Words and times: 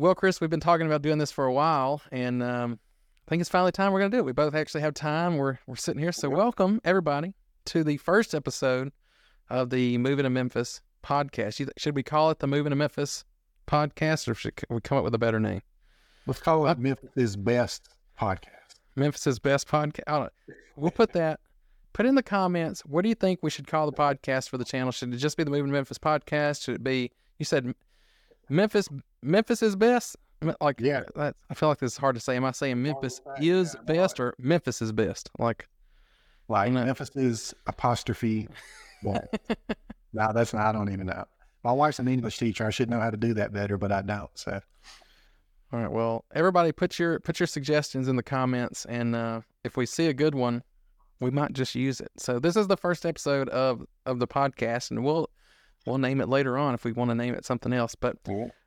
Well, 0.00 0.14
Kris, 0.14 0.40
we've 0.40 0.48
been 0.48 0.60
talking 0.60 0.86
about 0.86 1.02
doing 1.02 1.18
this 1.18 1.30
for 1.30 1.44
a 1.44 1.52
while, 1.52 2.00
and 2.10 2.42
um, 2.42 2.78
I 3.26 3.28
think 3.28 3.42
it's 3.42 3.50
finally 3.50 3.70
time 3.70 3.92
we're 3.92 3.98
going 3.98 4.10
to 4.10 4.16
do 4.16 4.20
it. 4.20 4.24
We 4.24 4.32
both 4.32 4.54
actually 4.54 4.80
have 4.80 4.94
time. 4.94 5.36
We're 5.36 5.58
we're 5.66 5.76
sitting 5.76 6.00
here, 6.00 6.10
so 6.10 6.30
welcome 6.30 6.80
everybody 6.86 7.34
to 7.66 7.84
the 7.84 7.98
first 7.98 8.34
episode 8.34 8.92
of 9.50 9.68
the 9.68 9.98
Moving 9.98 10.22
to 10.22 10.30
Memphis 10.30 10.80
podcast. 11.04 11.70
Should 11.76 11.94
we 11.94 12.02
call 12.02 12.30
it 12.30 12.38
the 12.38 12.46
Moving 12.46 12.70
to 12.70 12.76
Memphis 12.76 13.26
podcast, 13.66 14.26
or 14.26 14.34
should 14.34 14.54
we 14.70 14.80
come 14.80 14.96
up 14.96 15.04
with 15.04 15.14
a 15.14 15.18
better 15.18 15.38
name? 15.38 15.60
Let's 16.26 16.40
call 16.40 16.66
it 16.66 16.78
Memphis' 16.78 17.36
best 17.36 17.90
podcast. 18.18 18.76
Memphis's 18.96 19.38
best 19.38 19.68
podcast. 19.68 20.30
We'll 20.76 20.92
put 20.92 21.12
that. 21.12 21.40
Put 21.92 22.06
in 22.06 22.14
the 22.14 22.22
comments. 22.22 22.86
What 22.86 23.02
do 23.02 23.10
you 23.10 23.14
think 23.14 23.40
we 23.42 23.50
should 23.50 23.66
call 23.66 23.84
the 23.84 23.92
podcast 23.92 24.48
for 24.48 24.56
the 24.56 24.64
channel? 24.64 24.92
Should 24.92 25.12
it 25.12 25.18
just 25.18 25.36
be 25.36 25.44
the 25.44 25.50
Moving 25.50 25.66
to 25.66 25.72
Memphis 25.72 25.98
podcast? 25.98 26.62
Should 26.62 26.76
it 26.76 26.84
be? 26.84 27.10
You 27.38 27.44
said 27.44 27.74
Memphis. 28.50 28.88
Memphis 29.22 29.62
is 29.62 29.76
best. 29.76 30.16
Like 30.60 30.80
Yeah. 30.80 31.02
that, 31.16 31.36
I 31.50 31.54
feel 31.54 31.68
like 31.68 31.78
this 31.78 31.92
is 31.92 31.98
hard 31.98 32.14
to 32.16 32.20
say. 32.20 32.34
Am 32.36 32.44
I 32.44 32.52
saying 32.52 32.82
Memphis 32.82 33.20
is 33.40 33.76
yeah, 33.76 33.82
best 33.84 34.18
or 34.18 34.34
Memphis 34.38 34.80
is 34.80 34.90
best? 34.92 35.30
Like 35.38 35.68
Like 36.48 36.72
No. 36.72 36.84
Memphis' 36.84 37.54
apostrophe. 37.66 38.48
Well, 39.02 39.24
no, 40.12 40.30
that's 40.34 40.52
not, 40.52 40.66
I 40.66 40.72
don't 40.72 40.92
even 40.92 41.06
know. 41.06 41.24
My 41.64 41.72
wife's 41.72 41.98
an 42.00 42.06
English 42.06 42.36
teacher. 42.36 42.66
I 42.66 42.70
should 42.70 42.90
know 42.90 43.00
how 43.00 43.08
to 43.08 43.16
do 43.16 43.32
that 43.32 43.50
better, 43.50 43.78
but 43.78 43.90
I 43.90 44.02
don't. 44.02 44.28
So 44.34 44.60
All 45.72 45.80
right. 45.80 45.90
Well, 45.90 46.26
everybody, 46.34 46.70
put 46.70 46.98
your 46.98 47.18
put 47.20 47.40
your 47.40 47.46
suggestions 47.46 48.08
in 48.08 48.16
the 48.16 48.22
comments, 48.22 48.84
and 48.84 49.16
uh, 49.16 49.40
if 49.64 49.78
we 49.78 49.86
see 49.86 50.08
a 50.08 50.12
good 50.12 50.34
one, 50.34 50.62
we 51.18 51.30
might 51.30 51.54
just 51.54 51.74
use 51.74 52.00
it. 52.00 52.10
So 52.18 52.38
this 52.38 52.56
is 52.56 52.66
the 52.66 52.76
first 52.76 53.06
episode 53.06 53.48
of 53.48 53.86
of 54.04 54.18
the 54.18 54.26
podcast, 54.26 54.90
and 54.90 55.02
we'll 55.02 55.30
we'll 55.86 55.98
name 55.98 56.20
it 56.20 56.28
later 56.28 56.56
on 56.58 56.74
if 56.74 56.84
we 56.84 56.92
want 56.92 57.10
to 57.10 57.14
name 57.14 57.34
it 57.34 57.44
something 57.44 57.72
else. 57.72 57.94
But 57.94 58.16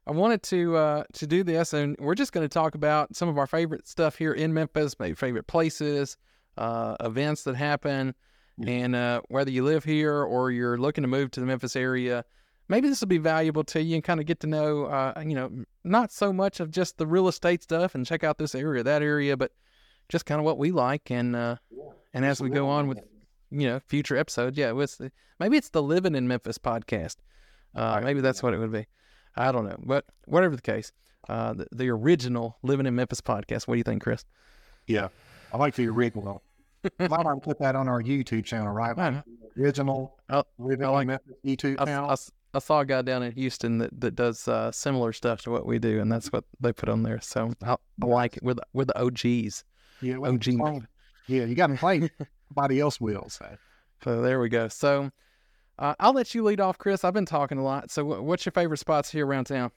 I 0.05 0.11
wanted 0.11 0.43
to 0.43 0.75
uh, 0.75 1.03
to 1.13 1.27
do 1.27 1.43
this, 1.43 1.73
and 1.73 1.95
we're 1.99 2.15
just 2.15 2.33
going 2.33 2.43
to 2.45 2.53
talk 2.53 2.75
about 2.75 3.15
some 3.15 3.29
of 3.29 3.37
our 3.37 3.47
favorite 3.47 3.87
stuff 3.87 4.17
here 4.17 4.33
in 4.33 4.53
Memphis, 4.53 4.99
maybe 4.99 5.15
favorite 5.15 5.47
places, 5.47 6.17
uh, 6.57 6.95
events 6.99 7.43
that 7.43 7.55
happen, 7.55 8.13
Yeah. 8.57 8.71
and 8.73 8.95
uh, 8.95 9.21
whether 9.29 9.51
you 9.51 9.63
live 9.63 9.83
here 9.83 10.15
or 10.23 10.51
you're 10.51 10.77
looking 10.77 11.03
to 11.03 11.07
move 11.07 11.31
to 11.31 11.39
the 11.39 11.45
Memphis 11.45 11.75
area. 11.75 12.25
Maybe 12.69 12.87
this 12.87 13.01
will 13.01 13.09
be 13.09 13.17
valuable 13.17 13.65
to 13.65 13.81
you 13.81 13.95
and 13.95 14.03
kind 14.03 14.21
of 14.21 14.25
get 14.25 14.39
to 14.39 14.47
know, 14.47 14.85
uh, 14.85 15.21
you 15.25 15.35
know, 15.35 15.51
not 15.83 16.13
so 16.13 16.31
much 16.31 16.61
of 16.61 16.71
just 16.71 16.97
the 16.97 17.05
real 17.05 17.27
estate 17.27 17.61
stuff 17.61 17.93
and 17.93 18.05
check 18.05 18.23
out 18.23 18.37
this 18.37 18.55
area, 18.55 18.81
that 18.83 19.01
area, 19.01 19.35
but 19.35 19.51
just 20.07 20.25
kind 20.25 20.39
of 20.39 20.45
what 20.45 20.57
we 20.57 20.71
like. 20.71 21.11
And 21.11 21.35
uh, 21.35 21.57
and 22.13 22.23
as 22.25 22.41
we 22.41 22.49
go 22.49 22.69
on 22.69 22.87
with, 22.87 22.99
you 23.53 23.67
know, 23.67 23.79
future 23.87 24.17
episodes, 24.17 24.57
yeah, 24.57 24.71
the, 24.73 25.11
maybe 25.39 25.57
it's 25.57 25.69
the 25.69 25.83
Living 25.83 26.15
in 26.15 26.27
Memphis 26.27 26.57
podcast. 26.57 27.17
Uh, 27.75 28.01
maybe 28.03 28.21
that's 28.21 28.43
what 28.43 28.53
it 28.53 28.57
would 28.59 28.71
be. 28.71 28.85
I 29.35 29.51
don't 29.51 29.65
know, 29.65 29.77
but 29.83 30.05
whatever 30.25 30.55
the 30.55 30.61
case, 30.61 30.91
uh, 31.29 31.53
the, 31.53 31.67
the 31.71 31.89
original 31.89 32.57
Living 32.63 32.85
in 32.85 32.95
Memphis 32.95 33.21
podcast. 33.21 33.67
What 33.67 33.75
do 33.75 33.77
you 33.79 33.83
think, 33.83 34.03
Kris? 34.03 34.25
yeah, 34.87 35.07
I 35.53 35.57
like 35.57 35.75
the 35.75 35.87
original. 35.87 36.43
Why 36.97 37.07
don't 37.07 37.27
I 37.27 37.39
put 37.41 37.59
that 37.59 37.75
on 37.75 37.87
our 37.87 38.01
YouTube 38.03 38.43
channel, 38.45 38.73
right? 38.73 38.95
Man, 38.97 39.23
Original 39.57 40.17
Oh, 40.29 40.43
Living 40.57 40.85
I 40.85 40.89
like- 40.89 41.01
in 41.03 41.07
Memphis 41.07 41.35
YouTube 41.45 41.75
I, 41.79 41.85
channel. 41.85 42.09
I 42.09 42.15
I 42.55 42.59
saw 42.59 42.81
a 42.81 42.85
guy 42.85 43.01
down 43.01 43.23
in 43.23 43.31
Houston 43.31 43.79
that, 43.79 43.99
that 44.01 44.13
does 44.15 44.47
uh, 44.47 44.71
similar 44.71 45.11
stuff 45.13 45.41
to 45.43 45.49
what 45.49 45.65
we 45.65 45.79
do, 45.79 45.99
and 45.99 46.11
that's 46.11 46.31
what 46.31 46.43
they 46.59 46.71
put 46.71 46.87
on 46.89 47.01
there. 47.01 47.19
So 47.21 47.51
I, 47.63 47.77
I 48.01 48.05
like 48.05 48.37
it 48.37 48.43
with 48.43 48.59
with 48.73 48.89
the 48.89 48.99
OGs. 49.01 49.63
yeah, 50.01 50.17
OG. 50.17 50.45
yeah, 51.27 51.45
you 51.45 51.55
got 51.55 51.67
to 51.67 51.75
play. 51.77 52.09
Somebody 52.55 52.79
else 52.79 53.01
will. 53.01 53.29
So 53.29 53.57
So 54.03 54.21
there 54.21 54.39
we 54.39 54.49
go. 54.49 54.67
So 54.67 55.11
uh, 55.79 55.95
I'll 55.99 56.13
let 56.13 56.35
you 56.35 56.43
lead 56.43 56.59
off, 56.59 56.77
Kris. 56.77 57.03
I've 57.03 57.13
been 57.13 57.25
talking 57.25 57.57
a 57.57 57.63
lot. 57.63 57.89
So 57.89 58.03
wh- 58.05 58.23
what's 58.23 58.45
your 58.45 58.51
favorite 58.51 58.77
spots 58.77 59.11
here 59.11 59.25
around 59.25 59.45
town? 59.45 59.71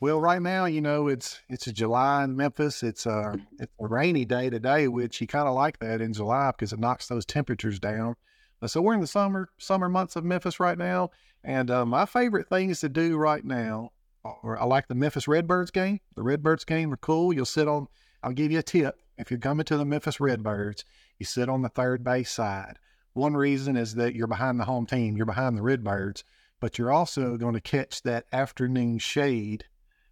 Well, 0.00 0.20
right 0.20 0.42
now, 0.42 0.64
you 0.64 0.80
know, 0.80 1.06
it's 1.08 1.40
it's 1.48 1.66
a 1.68 1.72
July 1.72 2.24
in 2.24 2.36
Memphis. 2.36 2.82
It's 2.82 3.06
a 3.06 3.38
it's 3.58 3.72
a 3.80 3.86
rainy 3.86 4.24
day 4.24 4.50
today, 4.50 4.88
which 4.88 5.20
you 5.20 5.26
kind 5.26 5.46
of 5.48 5.54
like 5.54 5.78
that 5.78 6.00
in 6.00 6.12
July 6.12 6.50
because 6.50 6.72
it 6.72 6.80
knocks 6.80 7.06
those 7.06 7.24
temperatures 7.24 7.78
down. 7.78 8.16
Uh, 8.60 8.66
So 8.66 8.82
we're 8.82 8.94
in 8.94 9.00
the 9.00 9.06
summer 9.06 9.48
summer 9.58 9.88
months 9.88 10.16
of 10.16 10.24
Memphis 10.24 10.58
right 10.58 10.76
now, 10.76 11.10
and 11.44 11.70
uh, 11.70 11.86
my 11.86 12.04
favorite 12.04 12.48
things 12.48 12.80
to 12.80 12.88
do 12.88 13.16
right 13.16 13.44
now 13.44 13.90
are 14.24 14.58
I 14.58 14.64
like 14.64 14.88
the 14.88 14.96
Memphis 14.96 15.28
Redbirds 15.28 15.70
game. 15.70 16.00
The 16.16 16.22
Redbirds 16.22 16.64
game 16.64 16.92
are 16.92 16.96
cool. 16.98 17.32
You'll 17.32 17.44
sit 17.46 17.68
on. 17.68 17.86
I'll 18.24 18.32
give 18.32 18.50
you 18.50 18.58
a 18.58 18.62
tip. 18.62 18.96
If 19.18 19.30
you're 19.30 19.38
coming 19.38 19.64
to 19.66 19.76
the 19.76 19.84
Memphis 19.84 20.18
Redbirds, 20.18 20.84
you 21.22 21.26
sit 21.26 21.48
on 21.48 21.62
the 21.62 21.68
third 21.68 22.02
base 22.02 22.32
side. 22.32 22.80
One 23.12 23.34
reason 23.34 23.76
is 23.76 23.94
that 23.94 24.16
you're 24.16 24.26
behind 24.26 24.58
the 24.58 24.64
home 24.64 24.86
team. 24.86 25.16
You're 25.16 25.24
behind 25.24 25.56
the 25.56 25.62
Redbirds, 25.62 26.24
but 26.60 26.78
you're 26.78 26.90
also 26.90 27.36
going 27.36 27.54
to 27.54 27.60
catch 27.60 28.02
that 28.02 28.26
afternoon 28.32 28.98
shade 28.98 29.66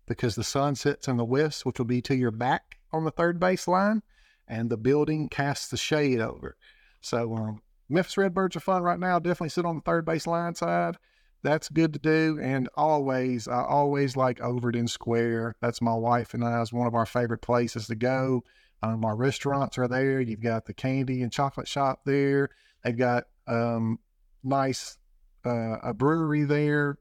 because 0.07 0.37
the 0.37 0.45
sun 0.45 0.77
sets 0.77 1.09
in 1.09 1.17
the 1.17 1.25
west, 1.25 1.67
which 1.67 1.79
will 1.79 1.87
be 1.87 2.01
to 2.03 2.15
your 2.15 2.31
back 2.31 2.77
on 2.93 3.03
the 3.03 3.11
third 3.11 3.41
base 3.41 3.67
line, 3.67 4.03
and 4.47 4.71
the 4.71 4.77
building 4.77 5.29
casts 5.29 5.67
the 5.67 5.77
shade 5.77 6.21
over. 6.21 6.57
So 7.01 7.35
um, 7.35 7.63
Memphis 7.89 8.17
Redbirds 8.17 8.55
are 8.55 8.61
fun 8.61 8.85
right 8.85 9.01
now. 9.01 9.19
Definitely 9.19 9.49
sit 9.49 9.65
on 9.65 9.77
the 9.77 9.83
third 9.83 10.05
base 10.05 10.29
line 10.29 10.55
side. 10.55 10.97
That's 11.43 11.69
good 11.71 11.93
to 11.95 11.99
do. 11.99 12.39
And 12.41 12.69
always, 12.77 13.49
I 13.49 13.65
always 13.65 14.17
like 14.17 14.41
Overton 14.41 14.87
Square. 14.87 15.57
That's 15.61 15.83
my 15.83 15.95
wife 15.95 16.35
and 16.35 16.45
I's 16.45 16.73
one 16.73 16.87
of 16.87 16.95
our 16.95 17.07
favorite 17.07 17.43
places 17.43 17.89
to 17.89 17.97
go. 17.97 18.45
Um, 18.83 19.05
our 19.05 19.17
restaurants 19.17 19.77
are 19.79 19.89
there. 19.89 20.21
You've 20.21 20.41
got 20.41 20.67
the 20.67 20.75
candy 20.75 21.23
and 21.23 21.33
chocolate 21.33 21.69
shop 21.69 22.01
there. 22.05 22.51
They've 22.83 22.97
got 22.97 23.25
um, 23.47 23.99
nice 24.43 24.97
uh, 25.45 25.79
a 25.83 25.93
brewery 25.93 26.45
there 26.45 26.99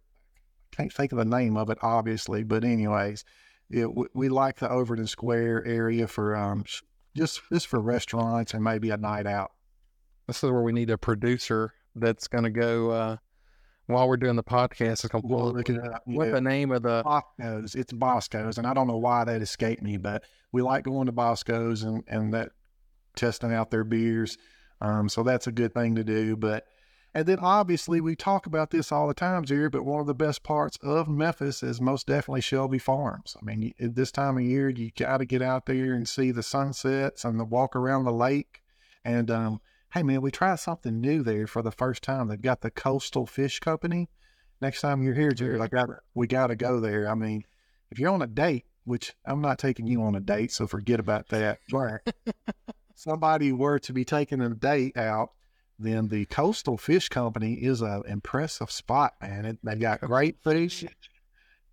can't 0.71 0.93
think 0.93 1.11
of 1.11 1.17
the 1.17 1.25
name 1.25 1.57
of 1.57 1.69
it, 1.69 1.77
obviously, 1.81 2.43
but 2.43 2.63
anyways, 2.63 3.25
it, 3.69 3.93
we, 3.93 4.05
we 4.13 4.29
like 4.29 4.57
the 4.57 4.69
Overton 4.69 5.07
Square 5.07 5.65
area 5.65 6.07
for 6.07 6.35
um 6.35 6.63
just 7.15 7.41
just 7.51 7.67
for 7.67 7.79
restaurants 7.79 8.53
and 8.53 8.63
maybe 8.63 8.89
a 8.89 8.97
night 8.97 9.27
out. 9.27 9.51
This 10.27 10.43
is 10.43 10.49
where 10.49 10.61
we 10.61 10.71
need 10.71 10.89
a 10.89 10.97
producer 10.97 11.73
that's 11.95 12.27
going 12.27 12.43
to 12.43 12.49
go 12.49 12.91
uh, 12.91 13.17
while 13.89 14.07
we're 14.07 14.17
doing 14.17 14.35
the 14.35 14.43
podcast. 14.43 15.03
It's 15.03 15.07
gonna 15.07 15.23
We'll 15.25 15.57
up. 15.57 16.01
what 16.05 16.27
Yeah. 16.27 16.33
the 16.33 16.41
name 16.41 16.71
of 16.71 16.83
the 16.83 17.01
Bosco's, 17.03 17.75
it's 17.75 17.93
Bosco's, 17.93 18.57
and 18.57 18.65
I 18.67 18.73
don't 18.73 18.87
know 18.87 18.97
why 18.97 19.23
that 19.25 19.41
escaped 19.41 19.81
me, 19.81 19.97
but 19.97 20.23
we 20.51 20.61
like 20.61 20.83
going 20.83 21.07
to 21.07 21.11
Bosco's 21.11 21.83
and 21.83 22.03
and 22.07 22.33
that 22.33 22.49
testing 23.15 23.53
out 23.53 23.71
their 23.71 23.83
beers. 23.83 24.37
Um, 24.81 25.09
so 25.09 25.23
that's 25.23 25.47
a 25.47 25.51
good 25.51 25.73
thing 25.73 25.95
to 25.95 26.03
do. 26.03 26.35
But 26.35 26.65
and 27.13 27.25
then 27.25 27.39
obviously 27.39 27.99
we 28.01 28.15
talk 28.15 28.45
about 28.45 28.69
this 28.69 28.91
all 28.91 29.07
the 29.07 29.13
time, 29.15 29.43
Jerry. 29.43 29.67
But 29.69 29.83
one 29.83 29.99
of 29.99 30.05
the 30.07 30.13
best 30.13 30.43
parts 30.43 30.77
of 30.83 31.07
Memphis 31.09 31.63
is 31.63 31.81
most 31.81 32.05
definitely 32.07 32.41
Shelby 32.41 32.77
Farms. 32.77 33.35
I 33.41 33.43
mean, 33.43 33.61
you- 33.63 33.89
this 33.89 34.11
time 34.11 34.37
of 34.37 34.43
year, 34.43 34.69
you 34.69 34.91
got 34.95 35.17
to 35.17 35.25
get 35.25 35.41
out 35.41 35.65
there 35.65 35.93
and 35.95 36.07
see 36.07 36.29
the 36.31 36.43
sunsets 36.43 37.25
and 37.25 37.39
the 37.39 37.45
walk 37.45 37.75
around 37.75 38.03
the 38.05 38.13
lake. 38.13 38.61
And 39.03 39.31
um, 39.31 39.59
hey, 39.91 40.03
man, 40.03 40.21
we 40.21 40.31
tried 40.31 40.59
something 40.59 41.01
new 41.01 41.23
there 41.23 41.47
for 41.47 41.61
the 41.61 41.71
first 41.71 42.03
time. 42.03 42.27
They've 42.27 42.41
got 42.41 42.61
the 42.61 42.71
Coastal 42.71 43.25
Fish 43.25 43.59
Company. 43.59 44.09
Next 44.61 44.81
time 44.81 45.01
you're 45.01 45.15
here, 45.15 45.31
Jerry, 45.31 45.57
like 45.57 45.73
I, 45.73 45.85
we 46.13 46.27
got 46.27 46.47
to 46.47 46.55
go 46.55 46.79
there. 46.79 47.09
I 47.09 47.15
mean, 47.15 47.43
if 47.89 47.97
you're 47.97 48.11
on 48.11 48.21
a 48.21 48.27
date, 48.27 48.65
which 48.83 49.13
I'm 49.25 49.41
not 49.41 49.57
taking 49.57 49.87
you 49.87 50.03
on 50.03 50.15
a 50.15 50.19
date, 50.19 50.51
so 50.51 50.67
forget 50.67 50.99
about 50.99 51.29
that. 51.29 51.59
But 51.71 52.01
somebody 52.95 53.51
were 53.51 53.79
to 53.79 53.93
be 53.93 54.05
taking 54.05 54.41
a 54.41 54.49
date 54.49 54.97
out, 54.97 55.31
then 55.77 56.09
the 56.09 56.25
Coastal 56.25 56.77
Fish 56.77 57.07
Company 57.07 57.53
is 57.53 57.81
an 57.81 58.03
impressive 58.05 58.69
spot, 58.69 59.13
man. 59.21 59.45
It, 59.45 59.59
they 59.63 59.75
got 59.75 60.01
great 60.01 60.43
food. 60.43 60.73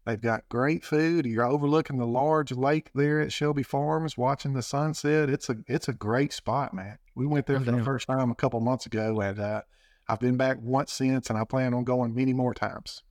They've 0.06 0.20
got 0.20 0.48
great 0.48 0.84
food. 0.84 1.26
You're 1.26 1.44
overlooking 1.44 1.98
the 1.98 2.06
large 2.06 2.52
lake 2.52 2.90
there 2.94 3.20
at 3.20 3.32
Shelby 3.32 3.64
Farms, 3.64 4.16
watching 4.16 4.52
the 4.52 4.62
sunset. 4.62 5.28
It's 5.28 5.50
a 5.50 5.56
it's 5.66 5.88
a 5.88 5.92
great 5.92 6.32
spot, 6.32 6.72
man. 6.72 6.98
We 7.16 7.26
went 7.26 7.46
there 7.46 7.58
for 7.58 7.72
the 7.72 7.82
first 7.82 8.06
time 8.06 8.30
a 8.30 8.34
couple 8.36 8.60
months 8.60 8.86
ago, 8.86 9.20
and 9.20 9.40
uh, 9.40 9.62
I've 10.08 10.20
been 10.20 10.36
back 10.36 10.58
once 10.60 10.92
since, 10.92 11.28
and 11.28 11.36
I 11.36 11.42
plan 11.44 11.74
on 11.74 11.82
going 11.82 12.14
many 12.14 12.32
more 12.32 12.54
times. 12.54 13.02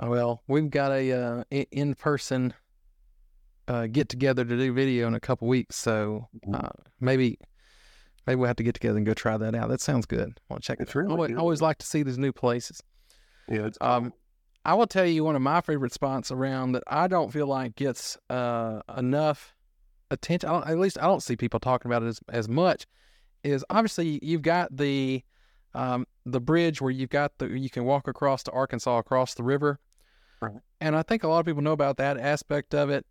Oh, 0.00 0.10
well, 0.10 0.42
we've 0.48 0.68
got 0.68 0.90
a 0.90 1.12
uh, 1.12 1.44
in 1.50 1.94
person 1.94 2.54
uh, 3.68 3.86
get 3.86 4.08
together 4.08 4.44
to 4.44 4.56
do 4.56 4.72
video 4.72 5.06
in 5.06 5.14
a 5.14 5.20
couple 5.20 5.46
weeks, 5.46 5.76
so 5.76 6.28
uh, 6.52 6.70
maybe 7.00 7.38
maybe 8.26 8.40
we'll 8.40 8.48
have 8.48 8.56
to 8.56 8.64
get 8.64 8.74
together 8.74 8.96
and 8.96 9.06
go 9.06 9.14
try 9.14 9.36
that 9.36 9.54
out. 9.54 9.68
That 9.68 9.80
sounds 9.80 10.06
good. 10.06 10.40
I 10.50 10.54
want 10.54 10.64
to 10.64 10.66
check 10.66 10.80
it. 10.80 10.88
It's 10.88 10.96
out. 10.96 11.06
I 11.06 11.10
always, 11.10 11.36
always 11.36 11.62
like 11.62 11.78
to 11.78 11.86
see 11.86 12.02
these 12.02 12.18
new 12.18 12.32
places. 12.32 12.82
Yeah, 13.48 13.66
it's 13.66 13.78
Um, 13.80 14.12
I 14.66 14.74
will 14.74 14.88
tell 14.88 15.06
you 15.06 15.22
one 15.22 15.36
of 15.36 15.42
my 15.42 15.60
favorite 15.60 15.92
spots 15.92 16.32
around 16.32 16.72
that 16.72 16.82
I 16.88 17.06
don't 17.06 17.32
feel 17.32 17.46
like 17.46 17.76
gets 17.76 18.18
uh, 18.28 18.80
enough 18.98 19.54
attention. 20.10 20.48
I 20.48 20.52
don't, 20.54 20.68
at 20.68 20.78
least 20.78 20.98
I 21.00 21.02
don't 21.06 21.22
see 21.22 21.36
people 21.36 21.60
talking 21.60 21.88
about 21.88 22.02
it 22.02 22.08
as, 22.08 22.20
as 22.28 22.48
much. 22.48 22.84
Is 23.44 23.64
obviously 23.70 24.18
you've 24.22 24.42
got 24.42 24.76
the 24.76 25.22
um, 25.72 26.04
the 26.24 26.40
bridge 26.40 26.80
where 26.80 26.90
you've 26.90 27.10
got 27.10 27.38
the 27.38 27.46
you 27.46 27.70
can 27.70 27.84
walk 27.84 28.08
across 28.08 28.42
to 28.44 28.50
Arkansas 28.50 28.98
across 28.98 29.34
the 29.34 29.44
river, 29.44 29.78
Right. 30.40 30.56
and 30.80 30.96
I 30.96 31.02
think 31.02 31.22
a 31.22 31.28
lot 31.28 31.38
of 31.38 31.46
people 31.46 31.62
know 31.62 31.72
about 31.72 31.96
that 31.98 32.18
aspect 32.18 32.74
of 32.74 32.90
it. 32.90 33.06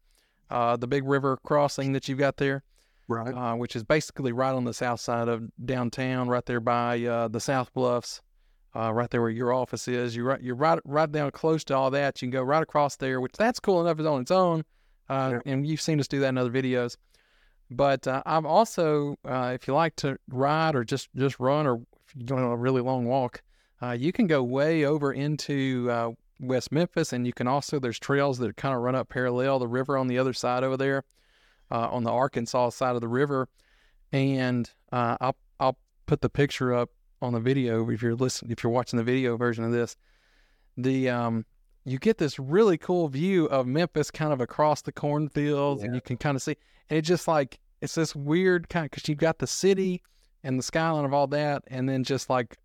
Uh, 0.49 0.75
the 0.75 0.87
big 0.87 1.05
river 1.05 1.37
crossing 1.45 1.93
that 1.93 2.09
you've 2.09 2.19
got 2.19 2.35
there, 2.35 2.63
right. 3.07 3.33
uh, 3.33 3.55
which 3.55 3.77
is 3.77 3.83
basically 3.85 4.33
right 4.33 4.53
on 4.53 4.65
the 4.65 4.73
south 4.73 4.99
side 4.99 5.29
of 5.29 5.43
downtown, 5.65 6.27
right 6.27 6.45
there 6.45 6.59
by 6.59 7.01
uh, 7.05 7.29
the 7.29 7.39
South 7.39 7.73
Bluffs, 7.73 8.21
uh, 8.75 8.91
right 8.93 9.09
there 9.09 9.21
where 9.21 9.29
your 9.29 9.53
office 9.53 9.87
is. 9.87 10.15
You're 10.15 10.25
right, 10.25 10.41
you're 10.41 10.55
right, 10.55 10.79
right 10.85 11.11
down 11.11 11.31
close 11.31 11.63
to 11.65 11.75
all 11.75 11.91
that. 11.91 12.21
You 12.21 12.27
can 12.27 12.31
go 12.31 12.43
right 12.43 12.61
across 12.61 12.95
there, 12.97 13.21
which 13.21 13.33
that's 13.33 13.59
cool 13.59 13.81
enough 13.81 13.99
is 13.99 14.05
on 14.05 14.21
its 14.21 14.31
own. 14.31 14.63
Uh, 15.09 15.33
Yeah. 15.33 15.51
And 15.51 15.67
you've 15.67 15.81
seen 15.81 15.99
us 15.99 16.07
do 16.07 16.19
that 16.19 16.29
in 16.29 16.37
other 16.37 16.51
videos. 16.51 16.97
But 17.71 18.07
uh, 18.07 18.21
I'm 18.25 18.45
also, 18.45 19.17
uh, 19.25 19.51
if 19.55 19.67
you 19.67 19.73
like 19.73 19.95
to 19.97 20.17
ride 20.29 20.75
or 20.75 20.83
just 20.83 21.09
just 21.15 21.39
run, 21.39 21.65
or 21.65 21.81
if 22.05 22.15
you're 22.15 22.25
going 22.25 22.43
on 22.43 22.51
a 22.51 22.57
really 22.57 22.81
long 22.81 23.05
walk, 23.05 23.41
uh, 23.81 23.91
you 23.91 24.11
can 24.11 24.27
go 24.27 24.43
way 24.43 24.85
over 24.85 25.11
into 25.13 25.87
uh, 25.89 26.11
West 26.39 26.71
Memphis, 26.71 27.11
and 27.11 27.25
you 27.25 27.33
can 27.33 27.47
also 27.47 27.79
there's 27.79 27.97
trails 27.97 28.37
that 28.37 28.55
kind 28.57 28.75
of 28.75 28.81
run 28.81 28.93
up 28.93 29.09
parallel 29.09 29.57
the 29.57 29.67
river 29.67 29.97
on 29.97 30.07
the 30.07 30.19
other 30.19 30.33
side 30.33 30.63
over 30.63 30.77
there, 30.77 31.03
uh, 31.71 31.89
on 31.89 32.03
the 32.03 32.11
Arkansas 32.11 32.69
side 32.69 32.93
of 32.93 33.01
the 33.01 33.07
river, 33.07 33.47
and 34.11 34.69
uh, 34.91 35.17
I'll 35.19 35.35
I'll 35.59 35.77
put 36.05 36.21
the 36.21 36.29
picture 36.29 36.71
up 36.71 36.91
on 37.25 37.33
the 37.33 37.39
video 37.39 37.89
if 37.89 38.01
you're 38.01 38.15
listening 38.15 38.51
if 38.51 38.63
you're 38.63 38.71
watching 38.71 38.97
the 38.97 39.03
video 39.03 39.37
version 39.37 39.63
of 39.63 39.71
this. 39.71 39.95
The 40.77 41.09
um 41.09 41.45
you 41.83 41.99
get 41.99 42.17
this 42.17 42.39
really 42.39 42.77
cool 42.77 43.07
view 43.07 43.45
of 43.45 43.67
Memphis 43.67 44.09
kind 44.09 44.33
of 44.33 44.41
across 44.41 44.81
the 44.81 44.91
cornfields, 44.91 45.83
and 45.83 45.93
you 45.93 46.01
can 46.01 46.17
kind 46.17 46.35
of 46.35 46.41
see 46.41 46.57
and 46.89 46.97
it's 46.97 47.07
just 47.07 47.27
like 47.27 47.59
it's 47.81 47.95
this 47.95 48.15
weird 48.15 48.69
kind 48.69 48.89
because 48.89 49.07
you've 49.07 49.17
got 49.17 49.39
the 49.39 49.47
city 49.47 50.01
and 50.43 50.59
the 50.59 50.63
skyline 50.63 51.05
of 51.05 51.13
all 51.13 51.27
that, 51.27 51.63
and 51.67 51.89
then 51.89 52.03
just 52.03 52.29
like 52.29 52.57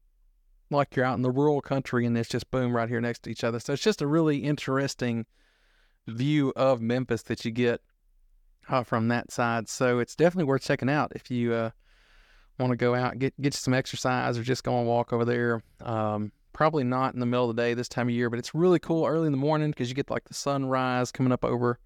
like 0.70 0.94
you're 0.94 1.04
out 1.04 1.16
in 1.16 1.22
the 1.22 1.30
rural 1.30 1.60
country, 1.60 2.06
and 2.06 2.16
it's 2.16 2.28
just 2.28 2.50
boom 2.50 2.74
right 2.74 2.88
here 2.88 3.00
next 3.00 3.24
to 3.24 3.30
each 3.30 3.44
other. 3.44 3.58
So 3.58 3.72
it's 3.72 3.82
just 3.82 4.02
a 4.02 4.06
really 4.06 4.38
interesting 4.38 5.26
view 6.06 6.52
of 6.56 6.80
Memphis 6.80 7.22
that 7.22 7.44
you 7.44 7.50
get 7.50 7.80
uh, 8.68 8.84
from 8.84 9.08
that 9.08 9.32
side. 9.32 9.68
So 9.68 9.98
it's 9.98 10.14
definitely 10.14 10.44
worth 10.44 10.62
checking 10.62 10.90
out 10.90 11.12
if 11.14 11.30
you 11.30 11.52
uh, 11.52 11.70
want 12.60 12.70
to 12.72 12.76
go 12.76 12.94
out 12.94 13.18
get 13.18 13.40
get 13.40 13.54
some 13.54 13.74
exercise 13.74 14.38
or 14.38 14.42
just 14.42 14.62
go 14.64 14.74
on 14.74 14.84
a 14.86 14.88
walk 14.88 15.12
over 15.12 15.24
there. 15.24 15.62
Um, 15.80 16.30
probably 16.52 16.84
not 16.84 17.14
in 17.14 17.20
the 17.20 17.26
middle 17.26 17.48
of 17.50 17.56
the 17.56 17.62
day 17.62 17.74
this 17.74 17.88
time 17.88 18.08
of 18.08 18.14
year, 18.14 18.28
but 18.30 18.38
it's 18.38 18.54
really 18.54 18.78
cool 18.78 19.06
early 19.06 19.26
in 19.26 19.32
the 19.32 19.38
morning 19.38 19.70
because 19.70 19.88
you 19.88 19.94
get 19.94 20.10
like 20.10 20.24
the 20.24 20.34
sunrise 20.34 21.10
coming 21.10 21.32
up 21.32 21.44
over 21.44 21.78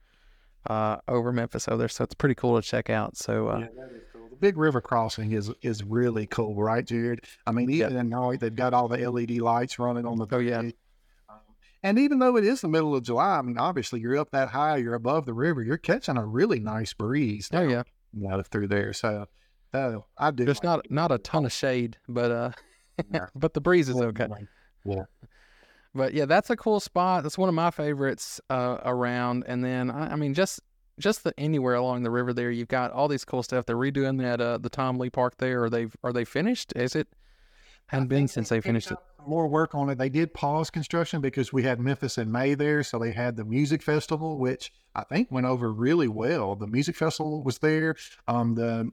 uh, 0.69 0.97
over 1.09 1.32
Memphis 1.32 1.69
over 1.69 1.76
there. 1.79 1.88
So 1.88 2.05
it's 2.05 2.15
pretty 2.15 2.35
cool 2.35 2.61
to 2.61 2.67
check 2.67 2.91
out. 2.91 3.17
So 3.17 3.49
uh, 3.49 3.59
Yeah, 3.61 3.67
that 3.76 3.94
is 3.94 4.03
cool. 4.12 4.29
The 4.31 4.37
big 4.37 4.56
river 4.56 4.81
crossing 4.81 5.32
is 5.32 5.50
is 5.62 5.82
really 5.85 6.26
cool, 6.26 6.55
right, 6.56 6.85
Jared? 6.85 7.20
I 7.47 7.53
mean, 7.53 7.69
Yeah. 7.70 7.87
even 7.87 7.97
at 7.99 8.06
night 8.06 8.41
they've 8.41 8.55
got 8.55 8.75
all 8.75 8.88
the 8.88 8.99
LED 9.09 9.38
lights 9.38 9.79
running 9.79 10.06
on 10.06 10.19
the. 10.19 10.27
Oh, 10.32 10.38
yeah. 10.38 10.59
Um, 10.59 10.73
and 11.82 11.99
even 11.99 12.19
though 12.19 12.37
it 12.38 12.44
is 12.44 12.62
the 12.62 12.69
middle 12.69 12.97
of 12.97 13.03
July, 13.03 13.38
I 13.38 13.43
mean, 13.43 13.59
obviously 13.59 14.00
you're 14.00 14.17
up 14.17 14.31
that 14.31 14.49
high, 14.49 14.79
you're 14.79 14.94
above 14.94 15.27
the 15.27 15.35
river, 15.35 15.62
you're 15.62 15.77
catching 15.77 16.17
a 16.17 16.25
really 16.25 16.59
nice 16.59 16.94
breeze. 16.94 17.50
oh 17.53 17.61
yeah, 17.62 17.82
know, 18.15 18.43
through 18.43 18.69
there. 18.69 18.93
So 18.94 19.27
uh, 19.75 19.99
I 20.17 20.31
do. 20.31 20.44
there's 20.44 20.59
like 20.59 20.65
not 20.65 20.91
not 20.91 21.12
a 21.12 21.19
ton 21.19 21.44
of 21.44 21.53
shade, 21.53 21.99
but 22.09 22.31
uh, 22.31 22.50
Yeah. 23.12 23.26
but 23.35 23.55
the 23.55 23.61
breeze 23.61 23.88
is 23.88 23.97
okay. 23.97 24.29
But 25.97 26.12
yeah, 26.12 26.25
that's 26.25 26.50
a 26.50 26.56
cool 26.56 26.81
spot. 26.81 27.23
That's 27.23 27.38
one 27.38 27.49
of 27.49 27.55
my 27.55 27.71
favorites 27.71 28.41
uh, 28.50 28.79
around. 28.85 29.44
And 29.47 29.65
then 29.65 29.91
I, 29.91 30.12
I 30.12 30.17
mean, 30.17 30.35
just 30.35 30.61
just 30.99 31.25
the 31.25 31.32
anywhere 31.38 31.75
along 31.75 32.03
the 32.03 32.11
river 32.11 32.32
there, 32.32 32.50
you've 32.50 32.69
got 32.69 32.91
all 32.91 33.09
these 33.09 33.25
cool 33.25 33.43
stuff. 33.43 33.67
They're 33.67 33.76
redoing 33.76 34.19
that 34.21 34.41
uh, 34.41 34.59
the 34.59 34.69
Tom 34.69 34.99
Lee 34.99 35.11
Park 35.11 35.37
there. 35.38 35.65
Are 35.65 35.71
they 35.71 35.87
are 36.03 36.12
they 36.12 36.25
finished? 36.25 36.73
Is 36.75 36.97
it? 36.97 37.09
Hadn't 37.87 38.09
been 38.09 38.29
since 38.29 38.49
they 38.49 38.61
finished 38.61 38.91
it. 38.91 38.99
More 39.27 39.47
work 39.47 39.75
on 39.75 39.91
it. 39.91 39.99
They 39.99 40.09
did 40.09 40.32
pause 40.35 40.70
construction 40.70 41.20
because 41.20 41.53
we 41.53 41.62
had 41.62 41.79
Memphis 41.81 42.19
in 42.19 42.32
May 42.32 42.55
there, 42.55 42.82
so 42.82 42.99
they 42.99 43.12
had 43.12 43.37
the 43.37 43.44
music 43.44 43.82
festival, 43.82 44.38
which 44.38 44.73
I 44.94 45.05
think 45.05 45.31
went 45.31 45.47
over 45.47 45.70
really 45.73 46.09
well. 46.09 46.56
The 46.56 46.67
music 46.67 46.97
festival 46.97 47.43
was 47.43 47.59
there. 47.59 47.94
Um, 48.27 48.55
the 48.55 48.91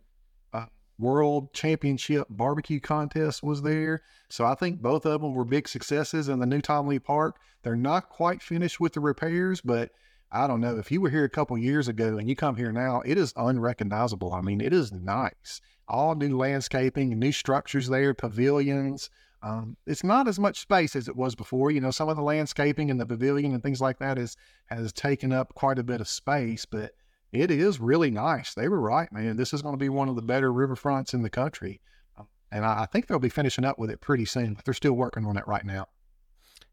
World 1.02 1.52
Championship 1.52 2.28
barbecue 2.30 2.80
contest 2.80 3.42
was 3.42 3.64
there. 3.64 4.02
So 4.30 4.46
I 4.46 4.54
think 4.54 4.82
both 4.82 5.06
of 5.06 5.22
them 5.22 5.34
were 5.34 5.44
big 5.44 5.68
successes 5.68 6.30
in 6.30 6.40
the 6.40 6.46
new 6.46 6.62
Tom 6.62 6.88
Lee 6.88 7.00
Park. 7.00 7.40
They're 7.64 7.76
not 7.76 8.10
quite 8.10 8.42
finished 8.42 8.80
with 8.80 8.94
the 8.94 9.00
repairs, 9.00 9.62
but 9.62 9.92
I 10.32 10.48
don't 10.48 10.62
know. 10.62 10.78
If 10.78 10.92
you 10.92 11.02
were 11.02 11.10
here 11.10 11.26
a 11.26 11.30
couple 11.30 11.58
years 11.58 11.88
ago 11.88 12.18
and 12.18 12.30
you 12.30 12.36
come 12.36 12.56
here 12.56 12.72
now, 12.72 13.02
it 13.02 13.18
is 13.18 13.34
unrecognizable. 13.36 14.32
I 14.32 14.42
mean, 14.42 14.62
it 14.62 14.74
is 14.74 14.92
nice. 14.92 15.60
All 15.88 16.16
new 16.16 16.38
landscaping, 16.38 17.18
new 17.18 17.32
structures 17.32 17.90
there, 17.90 18.14
pavilions. 18.14 19.10
Um, 19.44 19.76
it's 19.88 20.04
not 20.04 20.28
as 20.28 20.40
much 20.40 20.60
space 20.60 20.96
as 20.96 21.08
it 21.08 21.16
was 21.16 21.34
before. 21.34 21.72
You 21.72 21.82
know, 21.82 21.92
some 21.92 22.10
of 22.10 22.16
the 22.16 22.22
landscaping 22.22 22.92
and 22.92 23.02
the 23.02 23.08
pavilion 23.08 23.54
and 23.54 23.64
things 23.64 23.82
like 23.82 23.98
that 24.00 24.20
is 24.20 24.38
has 24.68 24.94
taken 24.94 25.34
up 25.34 25.56
quite 25.56 25.80
a 25.80 25.84
bit 25.84 26.00
of 26.00 26.08
space, 26.08 26.64
but 26.64 26.92
it 27.32 27.52
is 27.52 27.80
really 27.80 28.12
nice. 28.12 28.54
They 28.54 28.68
were 28.68 28.80
right, 28.80 29.12
man. 29.12 29.38
This 29.38 29.54
is 29.54 29.62
going 29.62 29.74
to 29.74 29.80
be 29.80 29.90
one 29.90 30.10
of 30.10 30.16
the 30.16 30.22
better 30.22 30.52
riverfronts 30.52 31.14
in 31.14 31.22
the 31.22 31.30
country, 31.30 31.82
Um, 32.18 32.28
and 32.52 32.66
I, 32.66 32.82
I 32.82 32.86
think 32.86 33.08
they'll 33.08 33.20
be 33.20 33.30
finishing 33.30 33.66
up 33.66 33.80
with 33.80 33.90
it 33.90 34.02
pretty 34.02 34.26
soon. 34.26 34.54
But 34.54 34.66
they're 34.66 34.74
still 34.74 34.94
working 34.94 35.26
on 35.26 35.38
it 35.38 35.48
right 35.48 35.66
now. 35.66 35.88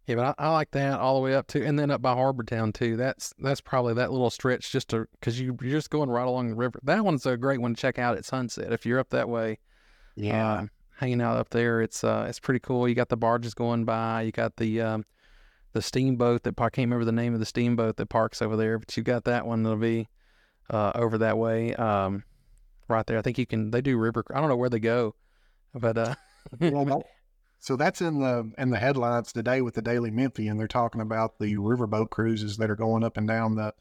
Yeah, 0.06 0.14
but 0.16 0.34
I, 0.38 0.46
I 0.46 0.50
like 0.52 0.70
that 0.70 0.98
all 0.98 1.16
the 1.16 1.20
way 1.20 1.34
up 1.34 1.46
to, 1.48 1.62
and 1.62 1.78
then 1.78 1.90
up 1.90 2.00
by 2.00 2.14
Harbor 2.14 2.42
Town 2.42 2.72
too. 2.72 2.96
That's 2.96 3.34
that's 3.38 3.60
probably 3.60 3.92
that 3.94 4.10
little 4.10 4.30
stretch 4.30 4.72
just 4.72 4.88
to 4.88 5.06
because 5.12 5.38
you 5.38 5.56
you're 5.60 5.78
just 5.78 5.90
going 5.90 6.08
right 6.08 6.26
along 6.26 6.48
the 6.48 6.56
river. 6.56 6.80
That 6.82 7.04
one's 7.04 7.26
a 7.26 7.36
great 7.36 7.60
one 7.60 7.74
to 7.74 7.80
check 7.80 7.98
out 7.98 8.16
at 8.16 8.24
sunset 8.24 8.72
if 8.72 8.86
you're 8.86 8.98
up 8.98 9.10
that 9.10 9.28
way. 9.28 9.58
um, 10.60 10.70
hanging 10.96 11.20
out 11.20 11.36
up 11.36 11.50
there. 11.50 11.82
It's 11.82 12.02
uh, 12.02 12.26
it's 12.28 12.40
pretty 12.40 12.60
cool. 12.60 12.88
You 12.88 12.94
got 12.94 13.10
the 13.10 13.16
barges 13.16 13.54
going 13.54 13.84
by. 13.84 14.22
You 14.22 14.32
got 14.32 14.56
the 14.56 14.80
um, 14.80 15.04
the 15.74 15.82
steamboat 15.82 16.42
that 16.44 16.58
I 16.58 16.70
can't 16.70 16.86
remember 16.86 17.04
the 17.04 17.12
name 17.12 17.34
of 17.34 17.40
the 17.40 17.46
steamboat 17.46 17.96
that 17.98 18.06
parks 18.06 18.40
over 18.40 18.56
there, 18.56 18.78
but 18.78 18.96
you 18.96 19.02
got 19.02 19.24
that 19.24 19.46
one 19.46 19.62
that'll 19.62 19.78
be 19.78 20.08
uh, 20.70 20.92
over 20.94 21.18
that 21.18 21.38
way, 21.38 21.74
um, 21.74 22.24
right 22.88 23.06
there. 23.06 23.18
I 23.18 23.22
think 23.22 23.38
you 23.38 23.46
can. 23.46 23.70
They 23.70 23.80
do 23.80 23.96
river. 23.96 24.24
I 24.34 24.40
don't 24.40 24.48
know 24.48 24.56
where 24.56 24.70
they 24.70 24.80
go, 24.80 25.14
but 25.74 25.98
uh, 25.98 26.14
so 27.58 27.76
that's 27.76 28.00
in 28.00 28.20
the 28.20 28.52
in 28.58 28.70
the 28.70 28.78
headlines 28.78 29.32
today 29.32 29.60
with 29.60 29.74
the 29.74 29.82
Daily 29.82 30.10
Memphian. 30.10 30.58
They're 30.58 30.68
talking 30.68 31.00
about 31.00 31.38
the 31.38 31.56
riverboat 31.56 32.10
cruises 32.10 32.56
that 32.58 32.70
are 32.70 32.76
going 32.76 33.04
up 33.04 33.16
and 33.16 33.26
down 33.26 33.56
the 33.56 33.74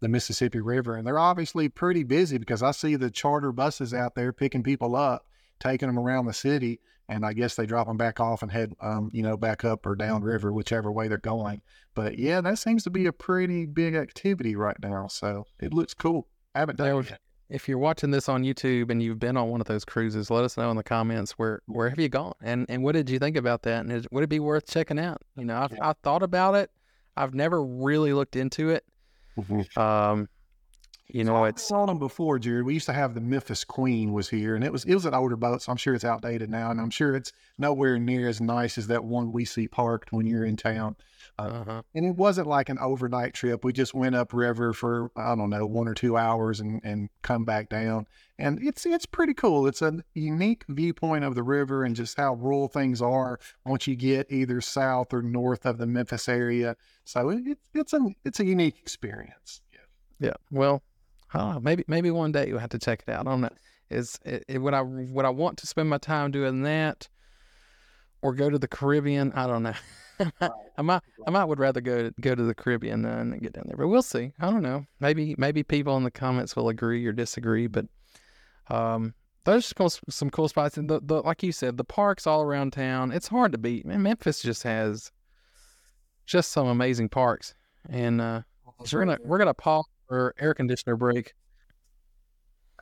the 0.00 0.08
Mississippi 0.08 0.60
River, 0.60 0.96
and 0.96 1.06
they're 1.06 1.18
obviously 1.18 1.68
pretty 1.68 2.04
busy 2.04 2.38
because 2.38 2.62
I 2.62 2.70
see 2.70 2.96
the 2.96 3.10
charter 3.10 3.52
buses 3.52 3.92
out 3.92 4.14
there 4.14 4.32
picking 4.32 4.62
people 4.62 4.96
up, 4.96 5.26
taking 5.58 5.88
them 5.88 5.98
around 5.98 6.26
the 6.26 6.32
city, 6.32 6.80
and 7.10 7.26
I 7.26 7.34
guess 7.34 7.56
they 7.56 7.66
drop 7.66 7.86
them 7.86 7.98
back 7.98 8.20
off 8.20 8.42
and 8.42 8.50
head, 8.50 8.72
um, 8.80 9.10
you 9.12 9.22
know, 9.22 9.36
back 9.36 9.64
up 9.64 9.84
or 9.84 9.94
down 9.94 10.22
river, 10.22 10.52
whichever 10.52 10.90
way 10.90 11.08
they're 11.08 11.18
going. 11.18 11.60
But 11.94 12.18
yeah, 12.18 12.40
that 12.40 12.58
seems 12.58 12.84
to 12.84 12.90
be 12.90 13.06
a 13.06 13.12
pretty 13.12 13.66
big 13.66 13.94
activity 13.94 14.56
right 14.56 14.76
now. 14.82 15.08
So 15.08 15.44
it 15.58 15.74
looks 15.74 15.92
cool. 15.92 16.28
I 16.54 16.60
haven't 16.60 16.76
done 16.76 16.86
it 17.00 17.18
if 17.50 17.68
you're 17.68 17.78
watching 17.78 18.12
this 18.12 18.28
on 18.28 18.44
YouTube 18.44 18.90
and 18.90 19.02
you've 19.02 19.18
been 19.18 19.36
on 19.36 19.48
one 19.48 19.60
of 19.60 19.66
those 19.66 19.84
cruises, 19.84 20.30
let 20.30 20.44
us 20.44 20.56
know 20.56 20.70
in 20.70 20.76
the 20.76 20.84
comments 20.84 21.32
where 21.32 21.60
where 21.66 21.90
have 21.90 21.98
you 21.98 22.08
gone 22.08 22.34
and 22.40 22.64
and 22.68 22.82
what 22.82 22.92
did 22.92 23.10
you 23.10 23.18
think 23.18 23.36
about 23.36 23.62
that 23.62 23.80
and 23.80 23.92
is, 23.92 24.06
would 24.12 24.22
it 24.22 24.28
be 24.28 24.40
worth 24.40 24.66
checking 24.66 24.98
out? 24.98 25.20
You 25.36 25.44
know, 25.44 25.56
I've 25.56 25.72
Yeah. 25.72 25.90
I 25.90 25.94
thought 26.04 26.22
about 26.22 26.54
it. 26.54 26.70
I've 27.16 27.34
never 27.34 27.62
really 27.62 28.12
looked 28.12 28.36
into 28.36 28.70
it. 28.70 28.84
Um, 29.76 30.28
you 31.14 31.24
know, 31.24 31.44
I 31.44 31.48
it's 31.48 31.62
saw 31.62 31.86
them 31.86 31.98
before, 31.98 32.38
Jared. 32.38 32.64
We 32.64 32.74
used 32.74 32.86
to 32.86 32.92
have 32.92 33.14
the 33.14 33.20
Memphis 33.20 33.64
Queen 33.64 34.12
was 34.12 34.28
here, 34.28 34.54
and 34.54 34.64
it 34.64 34.72
was 34.72 34.84
it 34.84 34.94
was 34.94 35.04
an 35.04 35.14
older 35.14 35.36
boat, 35.36 35.62
so 35.62 35.72
I'm 35.72 35.78
sure 35.78 35.94
it's 35.94 36.04
outdated 36.04 36.50
now, 36.50 36.70
and 36.70 36.80
I'm 36.80 36.90
sure 36.90 37.14
it's 37.14 37.32
nowhere 37.58 37.98
near 37.98 38.28
as 38.28 38.40
nice 38.40 38.78
as 38.78 38.86
that 38.88 39.04
one 39.04 39.32
we 39.32 39.44
see 39.44 39.68
parked 39.68 40.12
when 40.12 40.26
you're 40.26 40.44
in 40.44 40.56
town. 40.56 40.96
uh-huh. 41.38 41.82
And 41.94 42.06
it 42.06 42.16
wasn't 42.16 42.46
like 42.46 42.68
an 42.68 42.78
overnight 42.78 43.34
trip. 43.34 43.64
We 43.64 43.72
just 43.72 43.94
went 43.94 44.14
up 44.14 44.32
river 44.32 44.72
for 44.72 45.10
I 45.16 45.34
don't 45.34 45.50
know 45.50 45.66
one 45.66 45.88
or 45.88 45.94
two 45.94 46.16
hours 46.16 46.60
and 46.60 46.80
and 46.84 47.08
come 47.22 47.44
back 47.44 47.68
down, 47.68 48.06
and 48.38 48.58
it's 48.62 48.86
it's 48.86 49.06
pretty 49.06 49.34
cool. 49.34 49.66
It's 49.66 49.82
a 49.82 50.02
unique 50.14 50.64
viewpoint 50.68 51.24
of 51.24 51.34
the 51.34 51.42
river 51.42 51.84
and 51.84 51.96
just 51.96 52.16
how 52.16 52.34
rural 52.34 52.68
things 52.68 53.02
are 53.02 53.38
once 53.64 53.86
you 53.86 53.96
get 53.96 54.30
either 54.30 54.60
south 54.60 55.12
or 55.12 55.22
north 55.22 55.66
of 55.66 55.78
the 55.78 55.86
Memphis 55.86 56.28
area. 56.28 56.76
So 57.04 57.30
it, 57.30 57.42
it's 57.46 57.70
it's 57.74 57.92
a 57.92 58.00
it's 58.24 58.40
a 58.40 58.44
unique 58.44 58.78
experience. 58.78 59.62
Yeah. 59.72 60.28
Yeah. 60.28 60.34
Well, 60.50 60.82
Maybe 61.34 61.84
maybe 61.86 62.10
one 62.10 62.32
day 62.32 62.48
you'll 62.48 62.58
have 62.58 62.70
to 62.70 62.78
check 62.78 63.04
it 63.06 63.10
out. 63.10 63.26
I 63.26 63.30
don't 63.30 63.40
know. 63.40 63.50
Is 63.90 64.18
it, 64.24 64.44
it, 64.48 64.58
would 64.58 64.74
I 64.74 64.82
would 64.82 65.24
I 65.24 65.30
want 65.30 65.58
to 65.58 65.66
spend 65.66 65.88
my 65.88 65.98
time 65.98 66.30
doing 66.30 66.62
that, 66.62 67.08
or 68.22 68.34
go 68.34 68.50
to 68.50 68.58
the 68.58 68.68
Caribbean? 68.68 69.32
I 69.32 69.46
don't 69.46 69.62
know. 69.62 69.74
I 70.78 70.82
might 70.82 71.02
I 71.26 71.30
might 71.30 71.44
would 71.44 71.58
rather 71.58 71.80
go 71.80 72.04
to, 72.04 72.14
go 72.20 72.34
to 72.34 72.42
the 72.42 72.54
Caribbean 72.54 73.02
than 73.02 73.38
get 73.38 73.52
down 73.52 73.64
there, 73.66 73.76
but 73.76 73.88
we'll 73.88 74.02
see. 74.02 74.32
I 74.40 74.50
don't 74.50 74.62
know. 74.62 74.86
Maybe 75.00 75.34
maybe 75.38 75.62
people 75.62 75.96
in 75.96 76.04
the 76.04 76.10
comments 76.10 76.54
will 76.54 76.68
agree 76.68 77.04
or 77.06 77.12
disagree, 77.12 77.66
but 77.66 77.86
um, 78.68 79.14
those 79.44 79.72
are 79.78 79.88
some 80.08 80.30
cool 80.30 80.48
spots. 80.48 80.76
And 80.76 80.88
the, 80.88 81.00
the 81.00 81.22
like 81.22 81.42
you 81.42 81.52
said, 81.52 81.76
the 81.76 81.84
parks 81.84 82.26
all 82.26 82.42
around 82.42 82.72
town. 82.72 83.12
It's 83.12 83.28
hard 83.28 83.52
to 83.52 83.58
beat. 83.58 83.86
Man, 83.86 84.02
Memphis 84.02 84.42
just 84.42 84.62
has 84.62 85.10
just 86.26 86.52
some 86.52 86.68
amazing 86.68 87.08
parks, 87.08 87.54
and 87.88 88.20
uh, 88.20 88.42
we're 88.92 89.04
gonna 89.04 89.18
we're 89.24 89.38
gonna 89.38 89.54
pause 89.54 89.86
for 90.10 90.34
air 90.40 90.54
conditioner 90.54 90.96
break. 90.96 91.34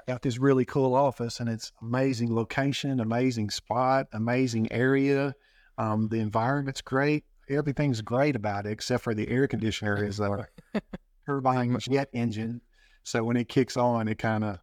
got 0.07 0.23
this 0.23 0.39
really 0.39 0.65
cool 0.65 0.95
office 0.95 1.41
and 1.41 1.49
it's 1.49 1.73
amazing 1.83 2.35
location, 2.35 3.01
amazing 3.01 3.51
spot, 3.51 4.07
amazing 4.13 4.73
area. 4.73 5.35
Um, 5.77 6.09
the 6.09 6.21
environment's 6.21 6.81
great. 6.81 7.25
Everything's 7.51 8.01
great 8.01 8.35
about 8.35 8.65
it 8.65 8.73
except 8.73 9.05
for 9.05 9.15
the 9.15 9.29
air 9.29 9.47
conditioner 9.47 10.03
is 10.03 10.21
a 10.21 10.49
turbine 11.27 11.77
jet 11.81 12.09
engine. 12.15 12.63
So 13.03 13.23
when 13.25 13.37
it 13.37 13.49
kicks 13.51 13.77
on, 13.77 14.09
it 14.09 14.17
kind 14.19 14.43
of 14.43 14.59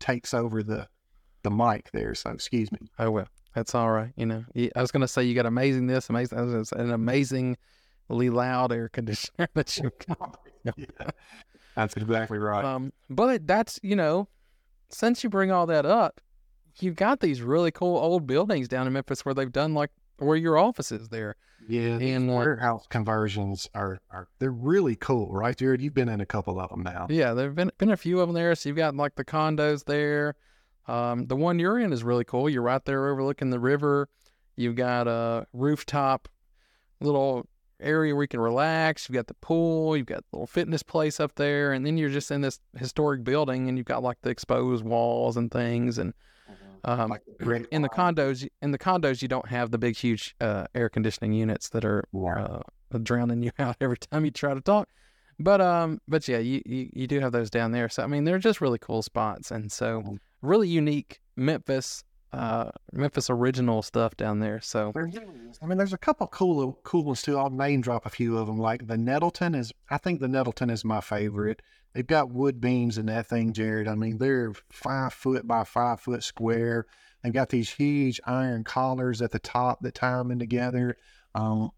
takes 0.00 0.34
over 0.34 0.64
the 0.64 0.88
the 1.44 1.50
mic 1.50 1.90
there. 1.92 2.14
So 2.16 2.30
excuse 2.30 2.72
me. 2.72 2.78
Oh 2.98 3.12
well, 3.12 3.28
That's 3.54 3.74
all 3.76 3.90
right. 3.92 4.12
You 4.16 4.26
know, 4.26 4.44
I 4.56 4.80
was 4.80 4.90
gonna 4.90 5.06
say 5.06 5.22
you 5.22 5.34
got 5.36 5.46
amazing 5.46 5.86
this, 5.86 6.10
amazing, 6.10 6.38
I 6.38 6.42
was 6.42 6.52
gonna 6.52 6.64
say 6.64 6.76
an 6.80 6.90
amazingly 6.90 7.56
loud 8.08 8.72
air 8.72 8.88
conditioner 8.88 9.48
that 9.54 9.76
you. 9.78 9.92
yeah, 10.76 11.10
that's 11.74 11.96
exactly 11.96 12.38
right. 12.38 12.64
Um, 12.64 12.92
but 13.10 13.46
that's 13.46 13.78
you 13.82 13.96
know, 13.96 14.28
since 14.88 15.24
you 15.24 15.30
bring 15.30 15.50
all 15.50 15.66
that 15.66 15.86
up, 15.86 16.20
you've 16.80 16.96
got 16.96 17.20
these 17.20 17.42
really 17.42 17.70
cool 17.70 17.96
old 17.96 18.26
buildings 18.26 18.68
down 18.68 18.86
in 18.86 18.92
Memphis 18.92 19.24
where 19.24 19.34
they've 19.34 19.52
done 19.52 19.74
like 19.74 19.90
where 20.18 20.36
your 20.36 20.56
office 20.56 20.92
is 20.92 21.08
there. 21.08 21.36
yeah, 21.68 21.98
and, 21.98 22.30
uh, 22.30 22.34
warehouse 22.34 22.86
conversions 22.88 23.68
are 23.74 23.98
are 24.10 24.28
they're 24.38 24.50
really 24.50 24.94
cool, 24.96 25.32
right, 25.32 25.56
Jared? 25.56 25.80
You've 25.80 25.94
been 25.94 26.08
in 26.08 26.20
a 26.20 26.26
couple 26.26 26.60
of 26.60 26.70
them 26.70 26.82
now. 26.82 27.06
Yeah, 27.10 27.34
there've 27.34 27.54
been 27.54 27.72
been 27.78 27.90
a 27.90 27.96
few 27.96 28.20
of 28.20 28.28
them 28.28 28.34
there. 28.34 28.54
So 28.54 28.68
you've 28.68 28.76
got 28.76 28.94
like 28.94 29.16
the 29.16 29.24
condos 29.24 29.84
there. 29.84 30.34
Um, 30.86 31.26
the 31.26 31.36
one 31.36 31.58
you're 31.58 31.78
in 31.78 31.92
is 31.92 32.04
really 32.04 32.24
cool. 32.24 32.48
You're 32.48 32.62
right 32.62 32.84
there 32.84 33.08
overlooking 33.08 33.50
the 33.50 33.58
river. 33.58 34.08
You've 34.56 34.76
got 34.76 35.08
a 35.08 35.46
rooftop 35.52 36.28
little 37.00 37.46
area 37.84 38.14
where 38.14 38.24
you 38.24 38.28
can 38.28 38.40
relax. 38.40 39.08
You've 39.08 39.14
got 39.14 39.26
the 39.26 39.34
pool. 39.34 39.96
You've 39.96 40.06
got 40.06 40.20
a 40.20 40.24
little 40.32 40.46
fitness 40.46 40.82
place 40.82 41.20
up 41.20 41.34
there, 41.36 41.72
and 41.72 41.84
then 41.86 41.96
you're 41.98 42.10
just 42.10 42.30
in 42.30 42.40
this 42.40 42.58
historic 42.78 43.24
building, 43.24 43.68
and 43.68 43.76
you've 43.78 43.86
got 43.86 44.02
like 44.02 44.18
the 44.22 44.30
exposed 44.30 44.84
walls 44.84 45.36
and 45.36 45.50
things. 45.50 45.98
And 45.98 46.14
um, 46.84 47.10
Like 47.10 47.22
in 47.70 47.82
the 47.82 47.88
condos, 47.88 48.46
in 48.62 48.70
the 48.72 48.78
condos, 48.78 49.22
you 49.22 49.28
don't 49.28 49.48
have 49.48 49.70
the 49.70 49.78
big, 49.78 49.96
huge 49.96 50.34
uh, 50.40 50.66
air 50.74 50.88
conditioning 50.88 51.32
units 51.32 51.68
that 51.70 51.84
are 51.84 52.04
uh, 52.38 52.60
drowning 53.02 53.42
you 53.42 53.50
out 53.58 53.76
every 53.80 53.96
time 53.98 54.24
you 54.24 54.30
try 54.30 54.54
to 54.54 54.60
talk. 54.60 54.88
But 55.38 55.60
um, 55.60 56.00
but 56.06 56.28
yeah, 56.28 56.38
you, 56.38 56.62
you 56.64 56.90
you 56.92 57.06
do 57.06 57.18
have 57.20 57.32
those 57.32 57.50
down 57.50 57.72
there. 57.72 57.88
So 57.88 58.02
I 58.04 58.06
mean, 58.06 58.24
they're 58.24 58.38
just 58.38 58.60
really 58.60 58.78
cool 58.78 59.02
spots, 59.02 59.50
and 59.50 59.72
so 59.72 60.02
Mhm. 60.02 60.18
really 60.42 60.68
unique 60.68 61.20
Memphis, 61.36 62.04
uh, 62.34 62.70
Memphis 62.92 63.30
original 63.30 63.82
stuff 63.82 64.16
down 64.16 64.40
there. 64.40 64.60
So 64.60 64.92
is. 64.96 65.58
I 65.62 65.66
mean, 65.66 65.78
there's 65.78 65.92
a 65.92 65.98
couple 65.98 66.26
cool 66.26 66.78
cool 66.82 67.04
ones 67.04 67.22
too. 67.22 67.38
I'll 67.38 67.50
name 67.50 67.80
drop 67.80 68.06
a 68.06 68.10
few 68.10 68.36
of 68.36 68.46
them. 68.46 68.58
Like 68.58 68.86
the 68.86 68.98
Nettleton 68.98 69.54
is, 69.54 69.72
I 69.90 69.98
think 69.98 70.20
the 70.20 70.28
Nettleton 70.28 70.70
is 70.70 70.84
my 70.84 71.00
favorite. 71.00 71.62
They've 71.92 72.06
got 72.06 72.30
wood 72.30 72.60
beams 72.60 72.98
in 72.98 73.06
that 73.06 73.28
thing, 73.28 73.52
Jared. 73.52 73.86
I 73.86 73.94
mean, 73.94 74.18
they're 74.18 74.52
five 74.70 75.12
foot 75.12 75.46
by 75.46 75.64
five 75.64 76.00
foot 76.00 76.24
square. 76.24 76.86
They've 77.22 77.32
got 77.32 77.50
these 77.50 77.70
huge 77.70 78.20
iron 78.26 78.64
collars 78.64 79.22
at 79.22 79.30
the 79.30 79.38
top 79.38 79.80
that 79.82 79.94
tie 79.94 80.18
them 80.18 80.32
in 80.32 80.40
together. 80.40 80.96
Um, 81.34 81.70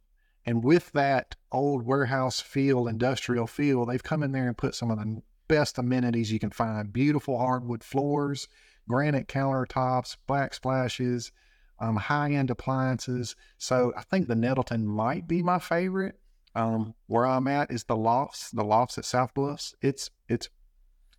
and 0.46 0.64
with 0.64 0.92
that 0.92 1.36
old 1.52 1.84
warehouse 1.84 2.40
feel, 2.40 2.88
industrial 2.88 3.46
feel, 3.46 3.84
they've 3.84 4.02
come 4.02 4.22
in 4.22 4.32
there 4.32 4.46
and 4.46 4.56
put 4.56 4.74
some 4.74 4.90
of 4.90 4.98
the 4.98 5.22
best 5.48 5.78
amenities 5.78 6.32
you 6.32 6.38
can 6.38 6.50
find. 6.50 6.92
Beautiful 6.92 7.38
hardwood 7.38 7.84
floors, 7.84 8.48
granite 8.88 9.28
countertops, 9.28 10.16
black 10.26 10.54
splashes, 10.54 11.32
um, 11.78 11.96
high 11.96 12.32
end 12.32 12.50
appliances. 12.50 13.36
So 13.58 13.92
I 13.96 14.02
think 14.02 14.28
the 14.28 14.34
Nettleton 14.34 14.86
might 14.86 15.26
be 15.28 15.42
my 15.42 15.58
favorite. 15.58 16.18
Um, 16.54 16.94
where 17.06 17.26
I'm 17.26 17.46
at 17.48 17.70
is 17.70 17.84
the 17.84 17.96
lofts, 17.96 18.50
the 18.50 18.64
lofts 18.64 18.96
at 18.96 19.04
South 19.04 19.34
Bluffs. 19.34 19.74
It's 19.82 20.10
it's 20.26 20.48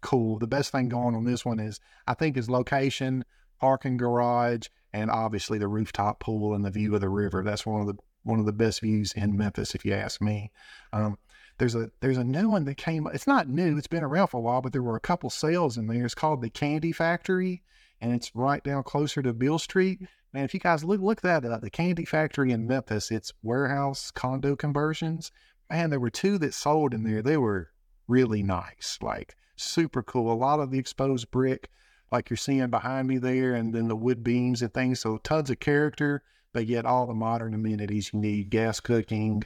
cool. 0.01 0.39
The 0.39 0.47
best 0.47 0.71
thing 0.71 0.89
going 0.89 1.15
on 1.15 1.25
this 1.25 1.45
one 1.45 1.59
is 1.59 1.79
I 2.07 2.15
think 2.15 2.37
is 2.37 2.49
location, 2.49 3.23
parking 3.59 3.97
garage, 3.97 4.67
and 4.93 5.11
obviously 5.11 5.59
the 5.59 5.67
rooftop 5.67 6.19
pool 6.19 6.55
and 6.55 6.65
the 6.65 6.71
view 6.71 6.95
of 6.95 7.01
the 7.01 7.09
river. 7.09 7.43
That's 7.43 7.67
one 7.67 7.81
of 7.81 7.87
the 7.87 7.97
one 8.23 8.39
of 8.39 8.47
the 8.47 8.53
best 8.53 8.81
views 8.81 9.13
in 9.13 9.37
Memphis, 9.37 9.75
if 9.75 9.85
you 9.85 9.93
ask 9.93 10.21
me. 10.21 10.51
Um, 10.91 11.17
there's 11.57 11.75
a 11.75 11.89
there's 12.01 12.17
a 12.17 12.23
new 12.23 12.49
one 12.49 12.65
that 12.65 12.77
came. 12.77 13.07
It's 13.13 13.27
not 13.27 13.49
new. 13.49 13.77
It's 13.77 13.87
been 13.87 14.03
around 14.03 14.27
for 14.27 14.37
a 14.37 14.41
while, 14.41 14.61
but 14.61 14.73
there 14.73 14.83
were 14.83 14.95
a 14.95 15.01
couple 15.01 15.29
sales 15.29 15.77
in 15.77 15.87
there. 15.87 16.05
It's 16.05 16.13
called 16.13 16.41
the 16.41 16.49
Candy 16.49 16.91
Factory, 16.91 17.63
and 17.99 18.13
it's 18.13 18.35
right 18.35 18.63
down 18.63 18.83
closer 18.83 19.21
to 19.23 19.33
Beale 19.33 19.59
Street. 19.59 20.01
Man, 20.33 20.43
if 20.43 20.53
you 20.53 20.59
guys 20.59 20.83
look 20.83 21.01
look 21.01 21.21
that 21.21 21.45
up, 21.45 21.61
the 21.61 21.69
Candy 21.69 22.05
Factory 22.05 22.51
in 22.51 22.67
Memphis, 22.67 23.11
it's 23.11 23.33
warehouse 23.41 24.11
condo 24.11 24.55
conversions. 24.55 25.31
Man, 25.69 25.89
there 25.89 25.99
were 25.99 26.11
two 26.11 26.37
that 26.37 26.53
sold 26.53 26.93
in 26.93 27.03
there. 27.03 27.21
They 27.21 27.37
were 27.37 27.71
really 28.07 28.43
nice, 28.43 28.99
like 29.01 29.35
super 29.55 30.03
cool. 30.03 30.31
A 30.31 30.35
lot 30.35 30.59
of 30.59 30.69
the 30.69 30.79
exposed 30.79 31.31
brick, 31.31 31.69
like 32.11 32.29
you're 32.29 32.37
seeing 32.37 32.69
behind 32.69 33.07
me 33.07 33.17
there, 33.17 33.55
and 33.55 33.73
then 33.73 33.87
the 33.87 33.95
wood 33.95 34.23
beams 34.23 34.61
and 34.61 34.73
things. 34.73 34.99
So 34.99 35.17
tons 35.17 35.49
of 35.49 35.59
character, 35.59 36.23
but 36.53 36.67
yet 36.67 36.85
all 36.85 37.07
the 37.07 37.15
modern 37.15 37.55
amenities 37.55 38.13
you 38.13 38.19
need: 38.19 38.51
gas 38.51 38.79
cooking, 38.79 39.43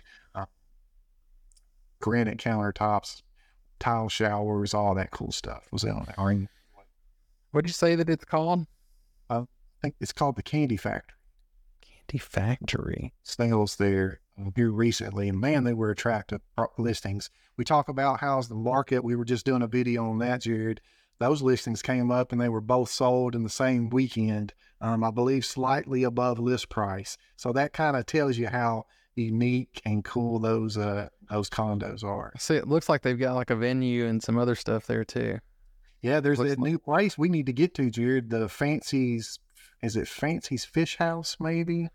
granite 2.02 2.38
countertops, 2.38 3.22
tile 3.80 4.10
showers, 4.10 4.74
all 4.74 4.96
that 4.96 5.12
cool 5.12 5.32
stuff 5.32 5.68
was 5.72 5.84
on 5.86 6.06
there. 6.06 6.20
I 6.20 6.48
what'd 7.52 7.70
you 7.70 7.74
say 7.74 7.96
that 7.96 8.10
it's 8.10 8.26
called? 8.26 8.66
I 9.30 9.46
think 9.82 9.96
it's 10.00 10.14
called 10.14 10.36
the 10.36 10.44
Candy 10.44 10.78
Factory. 10.78 11.18
Candy 11.82 12.20
Factory. 12.20 13.14
sales 13.24 13.78
there 13.78 14.20
uh, 14.40 14.52
here 14.56 14.72
recently, 14.72 15.28
and 15.30 15.40
man, 15.40 15.64
they 15.64 15.74
were 15.74 15.90
attractive 15.90 16.42
listings. 16.78 17.30
We 17.58 17.66
talk 17.66 17.90
about 17.90 18.20
how's 18.20 18.48
the 18.48 18.56
market. 18.56 19.04
We 19.04 19.16
were 19.16 19.26
just 19.26 19.46
doing 19.46 19.62
a 19.64 19.68
video 19.68 20.10
on 20.10 20.20
that, 20.20 20.42
Jared. 20.42 20.82
Those 21.20 21.42
listings 21.42 21.82
came 21.82 22.12
up, 22.12 22.32
and 22.32 22.40
they 22.40 22.50
were 22.50 22.62
both 22.62 22.90
sold 22.90 23.36
in 23.36 23.44
the 23.44 23.50
same 23.50 23.90
weekend. 23.90 24.54
Um, 24.82 25.04
I 25.04 25.12
believe 25.12 25.46
slightly 25.46 26.04
above 26.04 26.40
list 26.40 26.70
price. 26.70 27.18
So 27.36 27.52
that 27.54 27.74
kind 27.74 27.96
of 27.96 28.06
tells 28.06 28.38
you 28.38 28.48
how 28.48 28.86
unique 29.16 29.82
and 29.86 30.04
cool 30.04 30.40
those 30.40 30.78
uh, 30.78 31.10
those 31.30 31.50
condos 31.50 32.04
are. 32.04 32.34
See, 32.38 32.56
it 32.56 32.68
looks 32.68 32.90
like 32.90 33.02
they've 33.02 33.20
got 33.20 33.36
like 33.36 33.50
a 33.50 33.56
venue 33.56 34.06
and 34.06 34.22
some 34.22 34.38
other 34.38 34.56
stuff 34.56 34.88
there 34.88 35.04
too. 35.04 35.40
Yeah, 36.02 36.20
there's 36.20 36.40
a 36.40 36.44
like- 36.44 36.60
new 36.60 36.80
place 36.80 37.18
we 37.18 37.30
need 37.30 37.46
to 37.46 37.54
get 37.54 37.74
to, 37.76 37.90
Jared. 37.92 38.30
The 38.30 38.50
Fancy's, 38.50 39.40
is 39.84 39.96
it 39.96 40.08
Fancy's 40.08 40.66
Fish 40.66 40.98
House, 40.98 41.38
maybe? 41.40 41.90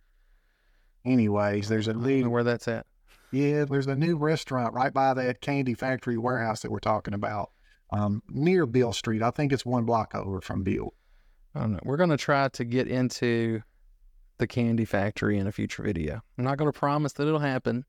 Anyways, 1.05 1.69
there's 1.69 1.89
a 1.89 1.95
new 1.95 2.29
where 2.29 2.45
that's 2.45 2.69
at. 2.69 2.87
Yeah, 3.33 3.65
there's 3.65 3.87
a 3.87 3.97
new 3.97 4.17
restaurant 4.17 4.75
right 4.75 4.93
by 4.93 5.15
that 5.15 5.41
candy 5.41 5.75
factory 5.75 6.17
warehouse 6.17 6.63
that 6.63 6.71
we're 6.71 6.79
talking 6.79 7.15
about, 7.15 7.51
um, 7.91 8.23
near 8.29 8.67
Beale 8.67 8.93
Street. 8.93 9.23
I 9.23 9.31
think 9.31 9.53
it's 9.53 9.67
one 9.67 9.85
block 9.85 10.15
over 10.15 10.41
from 10.41 10.63
Beale. 10.63 10.95
I 11.55 11.61
don't 11.61 11.73
know. 11.73 11.81
We're 11.85 11.97
gonna 11.97 12.17
try 12.17 12.49
to 12.49 12.65
get 12.65 12.87
into 12.89 13.63
the 14.39 14.47
candy 14.47 14.85
factory 14.85 15.39
in 15.39 15.47
a 15.47 15.53
future 15.53 15.83
video. 15.83 16.23
I'm 16.39 16.45
not 16.45 16.59
gonna 16.59 16.73
promise 16.73 17.13
that 17.15 17.27
it'll 17.27 17.39
happen, 17.41 17.85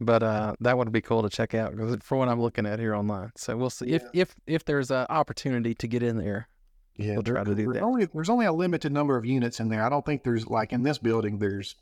but 0.00 0.22
uh, 0.22 0.54
that 0.60 0.78
would 0.78 0.90
be 0.92 1.00
cool 1.02 1.22
to 1.22 1.28
check 1.28 1.54
out 1.54 1.76
'cause 1.76 1.96
for 2.02 2.16
what 2.18 2.28
I'm 2.28 2.40
looking 2.40 2.66
at 2.66 2.78
here 2.78 2.94
online. 2.94 3.32
So 3.36 3.56
we'll 3.56 3.70
see 3.70 3.88
if 3.90 4.02
if 4.14 4.34
if 4.46 4.64
there's 4.64 4.90
an 4.90 5.06
opportunity 5.10 5.74
to 5.74 5.86
get 5.86 6.02
in 6.02 6.16
there. 6.16 6.48
Yeah, 6.96 7.14
We'll 7.14 7.22
try 7.22 7.44
to 7.44 7.54
do 7.54 7.64
there's 7.64 7.74
that. 7.74 7.82
Only, 7.82 8.04
there's 8.12 8.28
only 8.28 8.44
a 8.46 8.52
limited 8.52 8.92
number 8.92 9.16
of 9.16 9.24
units 9.24 9.58
in 9.60 9.68
there. 9.70 9.82
I 9.82 9.88
don't 9.88 10.04
think 10.04 10.22
there's 10.22 10.46
like 10.48 10.72
in 10.72 10.82
this 10.82 10.98
building. 10.98 11.38
There's 11.38 11.74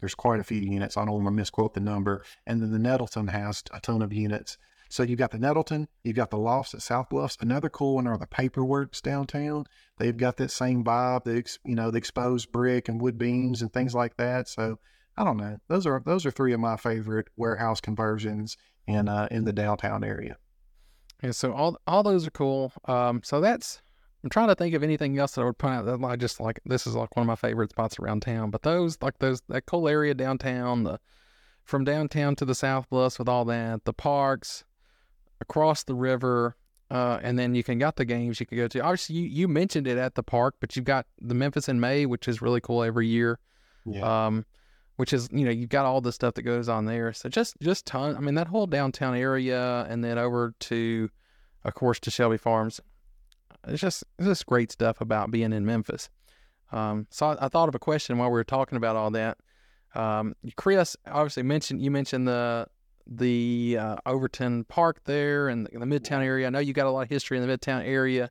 there's 0.00 0.14
quite 0.14 0.40
a 0.40 0.44
few 0.44 0.60
units. 0.60 0.96
I 0.98 1.04
don't 1.06 1.14
want 1.14 1.26
to 1.26 1.30
misquote 1.30 1.72
the 1.72 1.80
number. 1.80 2.22
And 2.46 2.60
then 2.60 2.72
the 2.72 2.78
Nettleton 2.78 3.28
has 3.28 3.62
a 3.72 3.80
ton 3.80 4.02
of 4.02 4.12
units. 4.12 4.58
So 4.90 5.02
you've 5.02 5.18
got 5.18 5.30
the 5.30 5.38
Nettleton, 5.38 5.88
you've 6.04 6.16
got 6.16 6.30
the 6.30 6.36
lofts 6.38 6.74
at 6.74 6.82
South 6.82 7.08
Bluffs. 7.08 7.36
Another 7.40 7.68
cool 7.70 7.94
one 7.96 8.06
are 8.06 8.18
the 8.18 8.26
Paperworks 8.26 9.00
downtown. 9.02 9.64
They've 9.98 10.16
got 10.16 10.36
that 10.36 10.50
same 10.50 10.84
vibe, 10.84 11.24
the 11.24 11.58
you 11.64 11.74
know 11.74 11.90
the 11.90 11.98
exposed 11.98 12.52
brick 12.52 12.88
and 12.88 13.00
wood 13.00 13.18
beams 13.18 13.62
and 13.62 13.72
things 13.72 13.94
like 13.94 14.16
that. 14.16 14.48
So 14.48 14.78
I 15.16 15.24
don't 15.24 15.38
know. 15.38 15.58
Those 15.68 15.86
are 15.86 16.02
those 16.04 16.26
are 16.26 16.30
three 16.30 16.52
of 16.52 16.60
my 16.60 16.76
favorite 16.76 17.28
warehouse 17.36 17.80
conversions 17.80 18.56
in 18.86 19.08
uh, 19.08 19.28
in 19.30 19.44
the 19.44 19.52
downtown 19.52 20.04
area. 20.04 20.36
Yeah, 21.22 21.30
so 21.30 21.52
all 21.52 21.78
all 21.86 22.02
those 22.02 22.26
are 22.26 22.32
cool. 22.32 22.72
Um, 22.84 23.22
so 23.24 23.40
that's 23.40 23.80
I'm 24.22 24.30
trying 24.30 24.48
to 24.48 24.54
think 24.54 24.74
of 24.74 24.82
anything 24.82 25.18
else 25.18 25.32
that 25.32 25.42
I 25.42 25.44
would 25.44 25.58
point 25.58 25.74
out 25.74 25.86
that 25.86 26.04
I 26.04 26.16
just 26.16 26.40
like. 26.40 26.60
This 26.66 26.86
is 26.86 26.94
like 26.94 27.16
one 27.16 27.22
of 27.22 27.28
my 27.28 27.36
favorite 27.36 27.70
spots 27.70 27.98
around 27.98 28.20
town. 28.22 28.50
But 28.50 28.62
those 28.62 28.98
like 29.00 29.18
those 29.18 29.40
that 29.48 29.66
cool 29.66 29.88
area 29.88 30.14
downtown, 30.14 30.84
the 30.84 30.98
from 31.64 31.84
downtown 31.84 32.36
to 32.36 32.44
the 32.44 32.54
South 32.54 32.88
Bluffs 32.90 33.18
with 33.18 33.28
all 33.28 33.44
that, 33.46 33.84
the 33.84 33.92
parks 33.92 34.64
across 35.40 35.84
the 35.84 35.94
river, 35.94 36.56
uh, 36.90 37.18
and 37.22 37.38
then 37.38 37.54
you 37.54 37.62
can 37.64 37.78
got 37.78 37.96
the 37.96 38.04
games 38.04 38.38
you 38.40 38.46
can 38.46 38.56
go 38.58 38.68
to. 38.68 38.80
Obviously, 38.80 39.16
you 39.16 39.22
you 39.28 39.48
mentioned 39.48 39.86
it 39.86 39.98
at 39.98 40.14
the 40.14 40.22
park, 40.22 40.54
but 40.60 40.76
you've 40.76 40.84
got 40.84 41.06
the 41.20 41.34
Memphis 41.34 41.68
in 41.68 41.80
May, 41.80 42.06
which 42.06 42.28
is 42.28 42.40
really 42.42 42.60
cool 42.60 42.82
every 42.82 43.06
year 43.08 43.38
Yeah. 43.84 44.26
um, 44.26 44.44
which 44.96 45.12
is 45.12 45.28
you 45.32 45.44
know 45.44 45.50
you've 45.50 45.68
got 45.68 45.84
all 45.84 46.00
the 46.00 46.12
stuff 46.12 46.34
that 46.34 46.42
goes 46.42 46.68
on 46.68 46.86
there. 46.86 47.12
So 47.12 47.28
just 47.28 47.56
just 47.60 47.86
ton. 47.86 48.16
I 48.16 48.20
mean 48.20 48.34
that 48.36 48.46
whole 48.48 48.66
downtown 48.66 49.16
area, 49.16 49.86
and 49.88 50.02
then 50.04 50.16
over 50.18 50.54
to, 50.60 51.10
of 51.64 51.74
course, 51.74 51.98
to 52.00 52.10
Shelby 52.10 52.38
Farms. 52.38 52.80
It's 53.66 53.80
just 53.80 54.04
it's 54.18 54.28
just 54.28 54.46
great 54.46 54.70
stuff 54.72 55.00
about 55.00 55.30
being 55.30 55.52
in 55.52 55.66
Memphis. 55.66 56.08
Um, 56.72 57.06
so 57.10 57.26
I, 57.26 57.46
I 57.46 57.48
thought 57.48 57.68
of 57.68 57.74
a 57.74 57.78
question 57.80 58.16
while 58.18 58.28
we 58.28 58.34
were 58.34 58.44
talking 58.44 58.76
about 58.76 58.96
all 58.96 59.10
that. 59.10 59.38
Um, 59.94 60.34
Kris 60.56 60.96
obviously 61.06 61.42
mentioned 61.42 61.82
you 61.82 61.90
mentioned 61.90 62.28
the 62.28 62.66
the 63.06 63.78
uh, 63.80 63.96
Overton 64.06 64.64
Park 64.64 65.02
there 65.04 65.48
and 65.48 65.66
the, 65.66 65.78
the 65.78 65.86
Midtown 65.86 66.22
area. 66.22 66.46
I 66.46 66.50
know 66.50 66.58
you 66.58 66.72
got 66.72 66.86
a 66.86 66.90
lot 66.90 67.02
of 67.02 67.08
history 67.08 67.38
in 67.38 67.46
the 67.46 67.56
Midtown 67.56 67.84
area. 67.84 68.30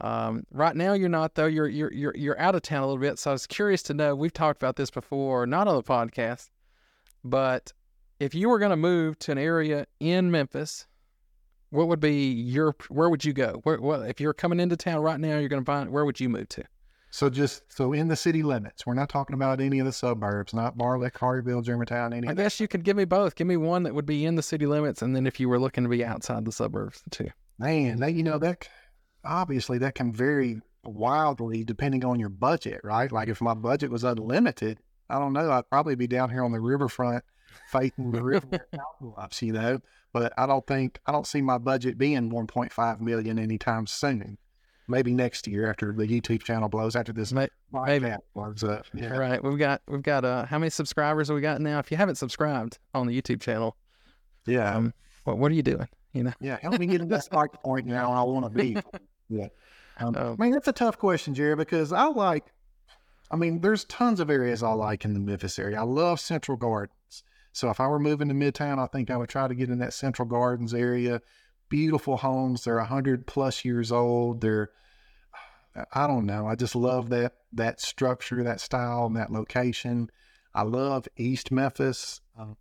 Um, 0.00 0.44
right 0.50 0.74
now 0.74 0.94
you're 0.94 1.08
not 1.08 1.34
though. 1.34 1.46
You're 1.46 1.68
you're 1.68 1.92
you're 1.92 2.14
you're 2.16 2.40
out 2.40 2.54
of 2.54 2.62
town 2.62 2.82
a 2.82 2.86
little 2.86 3.00
bit. 3.00 3.18
So 3.18 3.30
I 3.30 3.32
was 3.32 3.46
curious 3.46 3.82
to 3.84 3.94
know. 3.94 4.14
We've 4.14 4.32
talked 4.32 4.62
about 4.62 4.76
this 4.76 4.90
before, 4.90 5.46
not 5.46 5.68
on 5.68 5.76
the 5.76 5.82
podcast, 5.82 6.48
but 7.22 7.72
if 8.18 8.34
you 8.34 8.48
were 8.48 8.58
going 8.58 8.70
to 8.70 8.76
move 8.76 9.18
to 9.20 9.32
an 9.32 9.38
area 9.38 9.86
in 9.98 10.30
Memphis, 10.30 10.86
what 11.70 11.88
would 11.88 12.00
be 12.00 12.30
your 12.30 12.74
where 12.88 13.10
would 13.10 13.24
you 13.24 13.32
go? 13.32 13.60
Where, 13.64 13.80
what 13.80 14.08
if 14.08 14.20
you're 14.20 14.34
coming 14.34 14.60
into 14.60 14.76
town 14.76 15.02
right 15.02 15.20
now? 15.20 15.38
You're 15.38 15.48
going 15.48 15.62
to 15.62 15.66
find 15.66 15.90
where 15.90 16.04
would 16.04 16.20
you 16.20 16.28
move 16.28 16.48
to? 16.50 16.64
So 17.10 17.28
just 17.28 17.62
so 17.72 17.92
in 17.92 18.08
the 18.08 18.16
city 18.16 18.42
limits, 18.42 18.86
we're 18.86 18.94
not 18.94 19.08
talking 19.08 19.34
about 19.34 19.60
any 19.60 19.80
of 19.80 19.86
the 19.86 19.92
suburbs, 19.92 20.54
not 20.54 20.78
Bartlett, 20.78 21.12
Carterville, 21.12 21.62
Germantown, 21.62 22.12
any. 22.12 22.28
I 22.28 22.34
guess 22.34 22.60
you 22.60 22.68
could 22.68 22.84
give 22.84 22.96
me 22.96 23.04
both. 23.04 23.34
Give 23.34 23.46
me 23.46 23.56
one 23.56 23.82
that 23.82 23.94
would 23.94 24.06
be 24.06 24.24
in 24.24 24.36
the 24.36 24.42
city 24.42 24.66
limits, 24.66 25.02
and 25.02 25.14
then 25.14 25.26
if 25.26 25.40
you 25.40 25.48
were 25.48 25.58
looking 25.58 25.82
to 25.84 25.90
be 25.90 26.04
outside 26.04 26.44
the 26.44 26.52
suburbs 26.52 27.02
too. 27.10 27.28
Man, 27.58 27.98
that 27.98 28.14
you 28.14 28.22
know 28.22 28.38
that 28.38 28.68
obviously 29.24 29.78
that 29.78 29.94
can 29.94 30.12
vary 30.12 30.60
wildly 30.84 31.64
depending 31.64 32.04
on 32.04 32.18
your 32.18 32.28
budget, 32.28 32.80
right? 32.84 33.10
Like 33.10 33.28
if 33.28 33.40
my 33.40 33.54
budget 33.54 33.90
was 33.90 34.04
unlimited, 34.04 34.78
I 35.08 35.18
don't 35.18 35.32
know, 35.32 35.50
I'd 35.50 35.68
probably 35.68 35.94
be 35.94 36.06
down 36.06 36.30
here 36.30 36.44
on 36.44 36.52
the 36.52 36.60
riverfront 36.60 37.24
facing 37.70 38.12
the 38.12 38.22
river 38.22 38.46
you 39.40 39.52
know. 39.52 39.80
But 40.12 40.32
I 40.38 40.46
don't 40.46 40.66
think 40.66 41.00
I 41.06 41.12
don't 41.12 41.26
see 41.26 41.42
my 41.42 41.58
budget 41.58 41.98
being 41.98 42.30
1.5 42.30 43.00
million 43.00 43.38
anytime 43.38 43.86
soon. 43.86 44.38
Maybe 44.88 45.14
next 45.14 45.46
year 45.46 45.68
after 45.70 45.92
the 45.92 46.06
YouTube 46.06 46.42
channel 46.42 46.68
blows, 46.68 46.96
after 46.96 47.12
this 47.12 47.32
May- 47.32 47.48
maybe. 47.72 48.12
blows 48.34 48.64
up. 48.64 48.86
Yeah. 48.92 49.16
Right. 49.16 49.42
We've 49.42 49.58
got 49.58 49.82
we've 49.86 50.02
got 50.02 50.24
uh 50.24 50.46
how 50.46 50.58
many 50.58 50.70
subscribers 50.70 51.28
have 51.28 51.34
we 51.36 51.40
got 51.40 51.60
now? 51.60 51.78
If 51.78 51.90
you 51.90 51.96
haven't 51.96 52.16
subscribed 52.16 52.78
on 52.94 53.06
the 53.06 53.20
YouTube 53.22 53.40
channel, 53.40 53.76
Yeah. 54.46 54.74
um, 54.74 54.92
what 55.24 55.38
what 55.38 55.52
are 55.52 55.54
you 55.54 55.62
doing? 55.62 55.88
You 56.12 56.24
know. 56.24 56.32
Yeah, 56.40 56.58
help 56.60 56.78
me 56.80 56.86
get 56.86 56.98
to 56.98 57.04
that 57.06 57.22
start 57.22 57.52
point 57.62 57.86
now. 57.86 58.10
I 58.12 58.22
want 58.24 58.46
to 58.46 58.50
be. 58.50 58.76
Yeah. 59.32 59.46
Um, 59.98 60.16
Um, 60.16 60.36
I 60.40 60.42
mean, 60.42 60.50
that's 60.52 60.66
a 60.66 60.72
tough 60.72 60.98
question, 60.98 61.34
Jerry, 61.34 61.54
because 61.54 61.92
I 61.92 62.06
like, 62.06 62.46
I 63.30 63.36
mean, 63.36 63.60
there's 63.60 63.84
tons 63.84 64.18
of 64.18 64.28
areas 64.28 64.60
I 64.64 64.72
like 64.72 65.04
in 65.04 65.12
the 65.14 65.20
Memphis 65.20 65.56
area. 65.56 65.78
I 65.78 65.84
love 65.84 66.18
Central 66.18 66.56
Gardens. 66.56 67.22
So 67.52 67.70
if 67.70 67.78
I 67.78 67.86
were 67.86 68.00
moving 68.00 68.26
to 68.26 68.34
Midtown, 68.34 68.80
I 68.80 68.86
think 68.88 69.08
I 69.08 69.16
would 69.16 69.28
try 69.28 69.46
to 69.46 69.54
get 69.54 69.70
in 69.70 69.78
that 69.78 69.92
Central 69.92 70.26
Gardens 70.26 70.74
area. 70.74 71.20
Beautiful 71.70 72.18
homes. 72.18 72.64
They're 72.64 72.76
100 72.76 73.26
plus 73.26 73.64
years 73.64 73.90
old. 73.90 74.42
They're, 74.42 74.70
I 75.94 76.06
don't 76.06 76.26
know. 76.26 76.46
I 76.46 76.54
just 76.54 76.76
love 76.76 77.08
that 77.10 77.34
that 77.52 77.80
structure, 77.80 78.44
that 78.44 78.60
style, 78.60 79.06
and 79.06 79.16
that 79.16 79.32
location. 79.32 80.10
I 80.54 80.62
love 80.62 81.08
East 81.16 81.50
Memphis. 81.50 82.20
Um, 82.38 82.56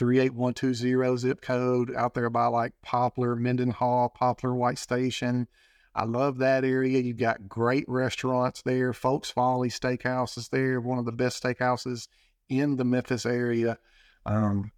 38120 0.00 1.18
zip 1.18 1.42
code 1.42 1.94
out 1.94 2.14
there 2.14 2.30
by 2.30 2.46
like 2.46 2.72
Poplar, 2.82 3.36
Mendenhall, 3.36 4.08
Poplar, 4.08 4.54
White 4.54 4.78
Station. 4.78 5.46
I 5.94 6.04
love 6.04 6.38
that 6.38 6.64
area. 6.64 7.00
You've 7.00 7.18
got 7.18 7.48
great 7.48 7.84
restaurants 7.86 8.62
there. 8.62 8.94
Folk's 8.94 9.30
Folly 9.30 9.68
Steakhouse 9.68 10.38
is 10.38 10.48
there, 10.48 10.80
one 10.80 10.98
of 10.98 11.04
the 11.04 11.12
best 11.12 11.42
steakhouses 11.42 12.08
in 12.48 12.76
the 12.76 12.84
Memphis 12.84 13.26
area. 13.26 13.76
Um, 14.24 14.72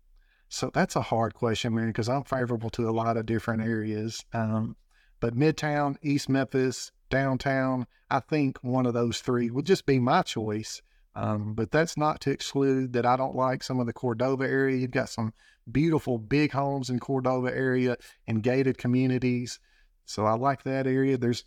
so 0.52 0.70
that's 0.70 0.96
a 0.96 1.00
hard 1.00 1.32
question, 1.32 1.74
man, 1.74 1.86
because 1.86 2.10
I'm 2.10 2.24
favorable 2.24 2.68
to 2.70 2.86
a 2.86 2.92
lot 2.92 3.16
of 3.16 3.24
different 3.24 3.62
areas. 3.62 4.22
Um, 4.34 4.76
but 5.18 5.34
Midtown, 5.34 5.96
East 6.02 6.28
Memphis, 6.28 6.92
downtown, 7.08 7.86
I 8.10 8.20
think 8.20 8.58
one 8.62 8.84
of 8.84 8.92
those 8.92 9.20
three 9.20 9.48
would 9.48 9.64
just 9.64 9.86
be 9.86 9.98
my 9.98 10.20
choice. 10.20 10.82
Um, 11.14 11.54
but 11.54 11.70
that's 11.70 11.96
not 11.96 12.20
to 12.20 12.30
exclude 12.30 12.92
that 12.92 13.06
I 13.06 13.16
don't 13.16 13.34
like 13.34 13.62
some 13.62 13.80
of 13.80 13.86
the 13.86 13.94
Cordova 13.94 14.44
area. 14.44 14.76
You've 14.76 14.90
got 14.90 15.08
some 15.08 15.32
beautiful 15.70 16.18
big 16.18 16.52
homes 16.52 16.90
in 16.90 16.98
Cordova 16.98 17.48
area 17.48 17.96
and 18.26 18.42
gated 18.42 18.76
communities. 18.76 19.58
So 20.04 20.26
I 20.26 20.34
like 20.34 20.64
that 20.64 20.86
area. 20.86 21.16
There's, 21.16 21.46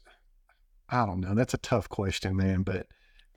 I 0.90 1.06
don't 1.06 1.20
know, 1.20 1.36
that's 1.36 1.54
a 1.54 1.60
tough 1.60 1.90
question, 1.90 2.36
man. 2.36 2.64
But 2.64 2.88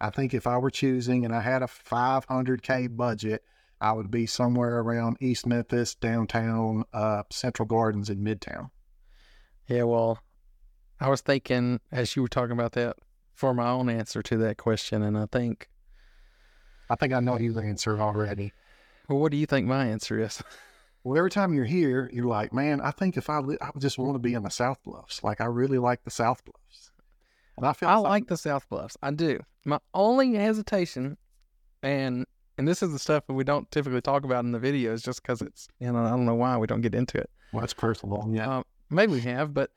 I 0.01 0.09
think 0.09 0.33
if 0.33 0.47
I 0.47 0.57
were 0.57 0.71
choosing 0.71 1.27
and 1.27 1.35
I 1.35 1.43
had 1.43 1.63
a 1.63 1.67
500K 1.67 2.97
budget, 2.97 3.43
I 3.81 3.93
would 3.93 4.11
be 4.11 4.27
somewhere 4.27 4.81
around 4.81 5.19
East 5.21 5.47
Memphis, 5.47 5.95
downtown, 5.95 6.85
uh, 6.93 7.23
Central 7.31 7.67
Gardens, 7.67 8.11
and 8.11 8.27
Midtown. 8.27 8.71
Yeah. 9.67 9.85
Well, 9.85 10.19
I 11.01 11.09
was 11.09 11.21
thinking 11.21 11.81
as 11.93 12.17
you 12.17 12.23
were 12.23 12.29
talking 12.29 12.53
about 12.53 12.73
that 12.73 12.97
for 13.35 13.55
my 13.55 13.69
own 13.69 13.89
answer 13.89 14.23
to 14.23 14.37
that 14.39 14.57
question, 14.57 15.03
and 15.03 15.17
I 15.17 15.27
think, 15.27 15.69
I 16.91 16.97
think 16.97 17.13
I 17.13 17.21
know 17.21 17.39
your 17.39 17.61
answer 17.63 18.01
already. 18.01 18.53
well, 19.09 19.19
what 19.19 19.31
do 19.31 19.39
you 19.39 19.47
think 19.47 19.67
my 19.67 19.87
answer 19.87 20.21
is? 20.21 20.43
Well, 21.05 21.17
every 21.17 21.31
time 21.31 21.55
you're 21.55 21.65
here, 21.65 22.11
you're 22.13 22.27
like, 22.27 22.53
man, 22.53 22.81
I 22.81 22.91
think 22.91 23.17
if 23.17 23.31
I, 23.31 23.39
li- 23.39 23.57
I 23.63 23.71
would 23.73 23.81
just 23.81 23.99
want 23.99 24.17
to 24.17 24.19
be 24.19 24.35
in 24.35 24.43
the 24.43 24.51
South 24.51 24.83
Bluffs. 24.83 25.23
Like, 25.23 25.41
I 25.41 25.45
really 25.45 25.79
like 25.79 26.03
the 26.03 26.11
South 26.11 26.45
Bluffs. 26.45 26.91
And 27.57 27.65
I 27.65 27.73
feel 27.73 27.89
I 27.89 27.95
like 27.95 28.27
the 28.27 28.37
South 28.37 28.69
Bluffs. 28.69 28.97
I 29.01 29.13
do. 29.13 29.41
My 29.65 29.79
only 29.95 30.35
hesitation, 30.35 31.17
and 31.83 32.27
and 32.59 32.67
this 32.69 32.83
is 32.83 32.93
the 32.93 32.99
stuff 32.99 33.27
that 33.27 33.33
we 33.35 33.45
don't 33.45 33.71
typically 33.71 34.01
talk 34.03 34.25
about 34.25 34.45
in 34.45 34.53
the 34.53 34.59
videos, 34.61 35.03
just 35.05 35.23
because 35.23 35.41
it's 35.43 35.69
you 35.81 35.91
know 35.93 35.99
I 36.05 36.11
don't 36.11 36.27
know 36.27 36.35
why 36.35 36.57
we 36.59 36.67
don't 36.67 36.81
get 36.83 36.95
into 36.95 37.19
it. 37.19 37.31
well, 37.53 37.65
it's 37.65 37.73
personal. 37.75 38.29
Yeah. 38.31 38.59
Um, 38.59 38.65
maybe 38.91 39.13
we 39.13 39.21
have, 39.21 39.55
but 39.55 39.71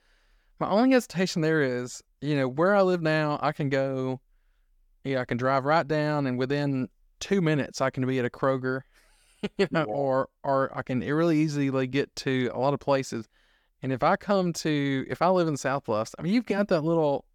my 0.59 0.69
only 0.69 0.91
hesitation 0.91 1.41
there 1.41 1.61
is, 1.61 2.01
you 2.21 2.35
know, 2.35 2.47
where 2.47 2.75
I 2.75 2.81
live 2.81 3.01
now, 3.01 3.39
I 3.41 3.51
can 3.51 3.69
go, 3.69 4.19
yeah, 5.03 5.21
I 5.21 5.25
can 5.25 5.37
drive 5.37 5.65
right 5.65 5.87
down, 5.87 6.27
and 6.27 6.37
within 6.37 6.87
two 7.19 7.41
minutes, 7.41 7.81
I 7.81 7.89
can 7.89 8.05
be 8.05 8.19
at 8.19 8.25
a 8.25 8.29
Kroger, 8.29 8.81
you 9.57 9.67
know, 9.71 9.85
Yeah. 9.87 9.93
or 9.93 10.29
or 10.43 10.71
I 10.77 10.81
can 10.83 10.99
really 11.01 11.37
easily 11.39 11.87
get 11.87 12.15
to 12.17 12.49
a 12.53 12.59
lot 12.59 12.73
of 12.73 12.79
places. 12.79 13.27
And 13.83 13.91
if 13.91 14.03
I 14.03 14.15
come 14.15 14.53
to, 14.53 15.05
if 15.09 15.23
I 15.23 15.29
live 15.29 15.47
in 15.47 15.57
South 15.57 15.85
Bluffs, 15.85 16.13
I 16.19 16.21
mean, 16.21 16.33
you've 16.33 16.45
got 16.45 16.67
that 16.67 16.81
little 16.83 17.25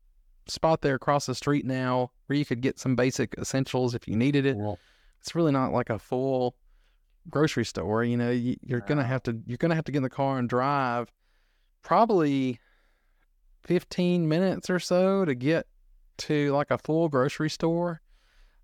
spot 0.47 0.81
there 0.81 0.95
across 0.95 1.27
the 1.27 1.35
street 1.35 1.67
now 1.67 2.13
where 2.27 2.37
you 2.39 2.45
could 2.45 2.61
get 2.61 2.79
some 2.79 2.95
basic 2.95 3.35
essentials 3.37 3.97
if 3.97 4.07
you 4.07 4.15
needed 4.15 4.47
it. 4.47 4.57
Well, 4.57 4.79
It's 5.27 5.35
really 5.35 5.51
not 5.51 5.73
like 5.73 5.91
a 5.91 5.99
full 5.99 6.55
grocery 7.29 7.65
store. 7.65 8.05
You 8.05 8.17
know, 8.17 8.31
you, 8.31 8.55
you're 8.62 8.79
gonna 8.79 9.03
have 9.03 9.25
to 9.25 9.37
you're 9.45 9.57
gonna 9.59 9.75
have 9.75 9.83
to 9.87 9.91
get 9.93 9.97
in 9.97 10.03
the 10.05 10.09
car 10.09 10.39
and 10.39 10.49
drive 10.49 11.11
probably 11.83 12.61
15 13.65 14.29
minutes 14.29 14.71
or 14.71 14.79
so 14.79 15.25
to 15.25 15.35
get 15.35 15.67
to 16.19 16.53
like 16.53 16.71
a 16.71 16.79
full 16.79 17.09
grocery 17.09 17.51
store. 17.51 18.03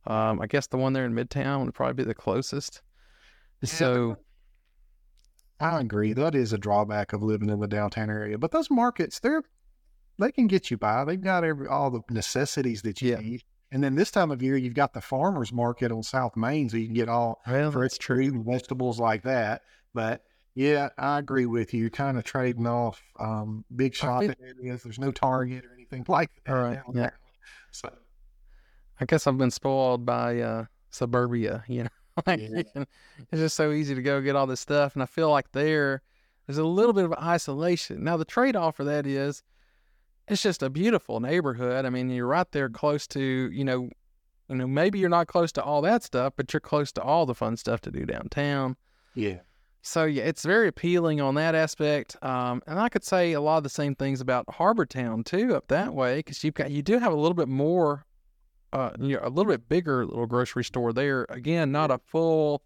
Um, 0.07 0.40
I 0.40 0.46
guess 0.46 0.68
the 0.68 0.77
one 0.77 0.92
there 0.92 1.05
in 1.05 1.14
Midtown 1.14 1.64
would 1.64 1.75
probably 1.75 1.94
be 1.94 2.05
the 2.05 2.14
closest. 2.14 2.81
So 3.64 4.16
I 5.59 5.81
agree. 5.81 6.12
That 6.12 6.37
is 6.37 6.53
a 6.53 6.59
drawback 6.59 7.12
of 7.12 7.25
living 7.25 7.51
in 7.51 7.59
the 7.59 7.66
downtown 7.66 8.09
area. 8.09 8.38
But 8.38 8.53
those 8.53 8.70
markets, 8.70 9.18
they're 9.18 9.42
they 10.16 10.31
can 10.31 10.46
get 10.46 10.70
you 10.70 10.77
by. 10.77 11.05
They've 11.05 11.20
got 11.20 11.42
every 11.42 11.66
all 11.66 11.90
the 11.90 12.03
necessities 12.09 12.83
that 12.83 13.03
you 13.03 13.11
Yeah. 13.11 13.18
need. 13.18 13.42
And 13.72 13.82
then 13.82 13.94
this 13.94 14.11
time 14.11 14.30
of 14.30 14.42
year, 14.42 14.56
you've 14.56 14.74
got 14.74 14.92
the 14.92 15.00
farmers 15.00 15.50
market 15.50 15.90
on 15.90 16.02
South 16.02 16.37
Main, 16.37 16.68
so 16.68 16.76
you 16.76 16.85
can 16.85 16.94
get 16.94 17.08
all 17.08 17.40
well, 17.48 17.72
fresh 17.72 17.98
fruit 17.98 18.35
and 18.35 18.44
vegetables 18.44 19.00
like 19.00 19.22
that. 19.22 19.62
But 19.94 20.22
yeah, 20.54 20.90
I 20.98 21.18
agree 21.18 21.46
with 21.46 21.72
you. 21.72 21.80
You're 21.80 21.90
kind 21.90 22.18
of 22.18 22.24
trading 22.24 22.66
off 22.66 23.02
um, 23.18 23.64
big 23.74 23.94
shopping 23.94 24.35
areas. 24.40 24.82
There's 24.82 24.98
no 24.98 25.11
Target 25.11 25.64
or 25.64 25.72
anything 25.72 26.04
like 26.06 26.30
that. 26.44 26.52
All 26.52 26.61
right, 26.62 26.74
yeah. 26.74 26.92
there. 26.92 27.18
So 27.70 27.88
I 29.00 29.06
guess 29.06 29.26
I've 29.26 29.38
been 29.38 29.50
spoiled 29.50 30.04
by 30.04 30.40
uh, 30.40 30.64
suburbia. 30.90 31.64
You 31.66 31.85
know, 31.85 31.88
like 32.26 32.40
Yeah. 32.40 32.48
you 32.74 32.87
it's 33.32 33.40
just 33.40 33.56
so 33.56 33.72
easy 33.72 33.94
to 33.94 34.02
go 34.02 34.20
get 34.20 34.37
all 34.37 34.46
this 34.46 34.61
stuff, 34.61 34.94
and 34.94 35.02
I 35.02 35.06
feel 35.06 35.30
like 35.30 35.50
there, 35.52 36.02
there's 36.46 36.58
a 36.58 36.64
little 36.64 36.92
bit 36.92 37.06
of 37.06 37.14
isolation. 37.14 38.04
Now 38.04 38.18
the 38.18 38.26
trade-off 38.26 38.76
for 38.76 38.85
that 38.85 39.06
is, 39.06 39.42
it's 40.28 40.42
just 40.42 40.62
a 40.62 40.70
beautiful 40.70 41.20
neighborhood. 41.20 41.85
I 41.85 41.90
mean, 41.90 42.11
you're 42.11 42.26
right 42.26 42.50
there 42.52 42.68
close 42.68 43.06
to, 43.08 43.20
you 43.20 43.64
know, 43.64 43.90
you 44.48 44.56
know, 44.56 44.66
maybe 44.66 44.98
you're 44.98 45.08
not 45.08 45.26
close 45.26 45.52
to 45.52 45.62
all 45.62 45.82
that 45.82 46.02
stuff, 46.02 46.35
but 46.37 46.52
you're 46.52 46.61
close 46.61 46.92
to 46.92 47.02
all 47.02 47.26
the 47.26 47.35
fun 47.35 47.56
stuff 47.56 47.80
to 47.82 47.90
do 47.90 48.04
downtown. 48.04 48.76
yeah, 49.14 49.38
So 49.82 50.04
yeah, 50.04 50.24
it's 50.24 50.44
very 50.44 50.68
appealing 50.68 51.20
on 51.20 51.35
that 51.37 51.54
aspect. 51.54 52.16
Um, 52.22 52.62
and 52.66 52.78
I 52.78 52.88
could 52.88 53.04
say 53.04 53.32
a 53.32 53.40
lot 53.40 53.58
of 53.58 53.62
the 53.62 53.70
same 53.70 53.94
things 53.94 54.20
about 54.20 54.44
Harbor 54.48 54.87
Town 54.87 55.24
too, 55.24 55.54
up 55.54 55.68
that 55.68 55.94
way, 55.94 56.18
because 56.18 56.44
you've 56.44 56.54
got 56.54 56.70
you 56.70 56.82
do 56.82 56.98
have 56.98 57.12
a 57.12 57.16
little 57.16 57.35
bit 57.35 57.48
more, 57.48 58.04
uh, 58.72 58.90
you 59.00 59.16
know, 59.16 59.20
a 59.22 59.30
little 59.30 59.50
bit 59.50 59.68
bigger 59.68 60.04
little 60.06 60.26
grocery 60.26 60.64
store 60.64 60.92
there. 60.92 61.26
Again, 61.28 61.72
not 61.72 61.90
a 61.90 61.98
full, 61.98 62.62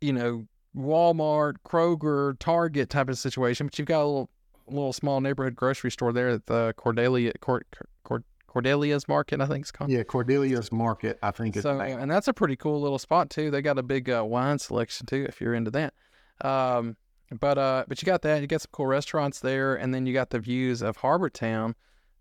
you 0.00 0.12
know, 0.12 0.46
Walmart, 0.76 1.56
Kroger, 1.66 2.38
Target 2.38 2.90
type 2.90 3.08
of 3.08 3.18
situation, 3.18 3.66
but 3.66 3.78
you've 3.78 3.88
got 3.88 4.02
a 4.02 4.06
little, 4.06 4.30
little 4.70 4.92
small 4.92 5.20
neighborhood 5.20 5.56
grocery 5.56 5.90
store 5.90 6.12
there 6.12 6.28
at 6.28 6.46
the 6.46 6.74
Cordelia 6.76 7.32
Cord, 7.40 7.64
Cord, 8.04 8.24
Cordelia's 8.46 9.06
Market, 9.08 9.40
I 9.40 9.46
think 9.46 9.62
it's 9.62 9.70
called. 9.70 9.90
yeah. 9.90 10.02
Cordelia's 10.02 10.72
Market, 10.72 11.18
I 11.22 11.30
think. 11.30 11.56
is 11.56 11.62
So, 11.62 11.78
and 11.80 12.10
that's 12.10 12.28
a 12.28 12.32
pretty 12.32 12.56
cool 12.56 12.80
little 12.80 12.98
spot 12.98 13.30
too. 13.30 13.50
They 13.50 13.62
got 13.62 13.78
a 13.78 13.82
big 13.82 14.08
uh, 14.08 14.24
wine 14.24 14.58
selection 14.58 15.06
too, 15.06 15.26
if 15.28 15.40
you're 15.40 15.54
into 15.54 15.70
that. 15.72 15.94
Um, 16.40 16.96
but 17.40 17.58
uh, 17.58 17.84
but 17.86 18.00
you 18.00 18.06
got 18.06 18.22
that. 18.22 18.40
You 18.40 18.46
got 18.46 18.62
some 18.62 18.70
cool 18.72 18.86
restaurants 18.86 19.40
there, 19.40 19.74
and 19.74 19.94
then 19.94 20.06
you 20.06 20.14
got 20.14 20.30
the 20.30 20.38
views 20.38 20.82
of 20.82 20.96
Harbor 20.96 21.28
Town. 21.28 21.74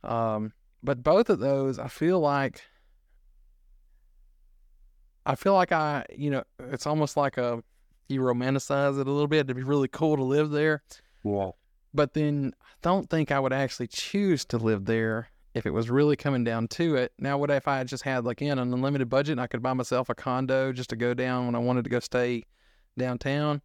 Um, 0.04 0.54
but 0.84 1.02
both 1.02 1.30
of 1.30 1.40
those, 1.40 1.80
I 1.80 1.88
feel 1.88 2.20
like, 2.20 2.62
I 5.26 5.36
feel 5.36 5.54
like 5.54 5.72
I, 5.72 6.06
you 6.16 6.30
know, 6.30 6.44
it's 6.60 6.86
almost 6.86 7.16
like 7.16 7.38
a 7.38 7.64
you 8.10 8.22
romanticize 8.22 9.00
it 9.00 9.08
a 9.08 9.12
little 9.12 9.28
bit. 9.28 9.40
It'd 9.40 9.56
be 9.56 9.64
really 9.64 9.88
cool 9.88 10.18
to 10.18 10.24
live 10.24 10.50
there 10.50 10.82
yeah. 11.24 11.52
But 11.94 12.14
then 12.14 12.54
I 12.62 12.66
don't 12.82 13.10
think 13.10 13.32
I 13.32 13.40
would 13.40 13.54
actually 13.54 13.88
choose 13.88 14.46
to 14.46 14.58
live 14.58 14.86
there 14.86 15.30
if 15.54 15.66
it 15.66 15.72
was 15.72 15.90
really 15.90 16.16
coming 16.16 16.44
down 16.44 16.68
to 16.70 16.96
it. 16.96 17.14
Now, 17.18 17.38
what 17.38 17.50
if 17.50 17.68
I 17.68 17.84
just 17.84 18.04
had 18.04 18.26
like 18.26 18.42
in 18.42 18.60
an 18.60 18.74
unlimited 18.74 19.10
budget 19.10 19.34
and 19.34 19.42
I 19.42 19.48
could 19.48 19.64
buy 19.64 19.74
myself 19.74 20.10
a 20.10 20.16
condo 20.16 20.72
just 20.72 20.90
to 20.92 20.96
go 20.96 21.14
down 21.14 21.46
when 21.46 21.56
I 21.56 21.60
wanted 21.60 21.84
to 21.86 21.90
go 21.90 22.00
stay 22.00 22.44
downtown? 22.98 23.62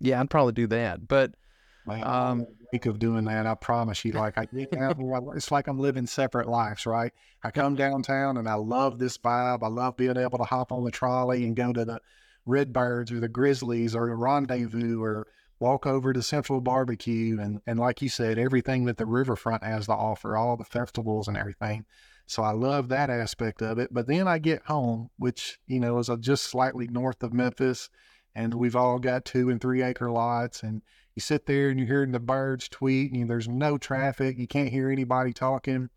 Yeah, 0.00 0.20
I'd 0.20 0.30
probably 0.30 0.52
do 0.52 0.66
that. 0.68 1.08
But 1.08 1.34
Man, 1.88 2.04
Um, 2.04 2.40
I 2.42 2.64
think 2.70 2.84
of 2.84 2.98
doing 2.98 3.24
that. 3.24 3.46
I 3.46 3.54
promise 3.54 4.04
you. 4.04 4.12
Like 4.12 4.36
I 4.36 4.44
get 4.44 4.76
out 4.76 4.98
it's 5.34 5.50
like 5.50 5.68
I'm 5.68 5.78
living 5.78 6.06
separate 6.06 6.46
lives, 6.46 6.84
right? 6.84 7.12
I 7.42 7.50
come 7.50 7.76
downtown 7.76 8.36
and 8.36 8.46
I 8.46 8.54
love 8.54 8.98
this 8.98 9.16
vibe. 9.16 9.62
I 9.62 9.68
love 9.68 9.96
being 9.96 10.18
able 10.18 10.36
to 10.36 10.44
hop 10.44 10.70
on 10.70 10.84
the 10.84 10.90
trolley 10.90 11.44
and 11.44 11.56
go 11.56 11.72
to 11.72 11.86
the 11.86 12.00
Redbirds 12.44 13.10
or 13.10 13.20
the 13.20 13.28
Grizzlies 13.28 13.94
or 13.94 14.08
the 14.08 14.16
Rendezvous 14.16 15.02
or 15.02 15.28
walk 15.60 15.86
over 15.86 16.12
to 16.12 16.22
Central 16.22 16.60
Barbecue 16.60 17.38
and 17.40 17.60
and 17.66 17.78
like 17.78 18.02
you 18.02 18.08
said, 18.08 18.38
everything 18.38 18.84
that 18.84 18.96
the 18.96 19.06
riverfront 19.06 19.64
has 19.64 19.86
to 19.86 19.92
offer, 19.92 20.36
all 20.36 20.56
the 20.56 20.64
festivals 20.64 21.28
and 21.28 21.36
everything. 21.36 21.84
So 22.26 22.42
I 22.42 22.52
love 22.52 22.88
that 22.90 23.08
aspect 23.10 23.62
of 23.62 23.78
it. 23.78 23.88
But 23.92 24.06
then 24.06 24.28
I 24.28 24.38
get 24.38 24.66
home, 24.66 25.10
which 25.16 25.58
you 25.66 25.80
know 25.80 25.98
is 25.98 26.10
just 26.20 26.44
slightly 26.44 26.88
north 26.88 27.22
of 27.22 27.32
Memphis, 27.32 27.90
and 28.34 28.54
we've 28.54 28.76
all 28.76 28.98
got 28.98 29.24
two 29.24 29.50
and 29.50 29.60
three 29.60 29.82
acre 29.82 30.10
lots 30.10 30.62
and 30.62 30.82
you 31.18 31.20
sit 31.20 31.46
there 31.46 31.68
and 31.68 31.80
you're 31.80 31.88
hearing 31.88 32.12
the 32.12 32.20
birds 32.20 32.68
tweet 32.68 33.12
and 33.12 33.28
there's 33.28 33.48
no 33.48 33.76
traffic. 33.76 34.38
You 34.38 34.46
can't 34.46 34.68
hear 34.68 34.88
anybody 34.88 35.32
talking. 35.32 35.90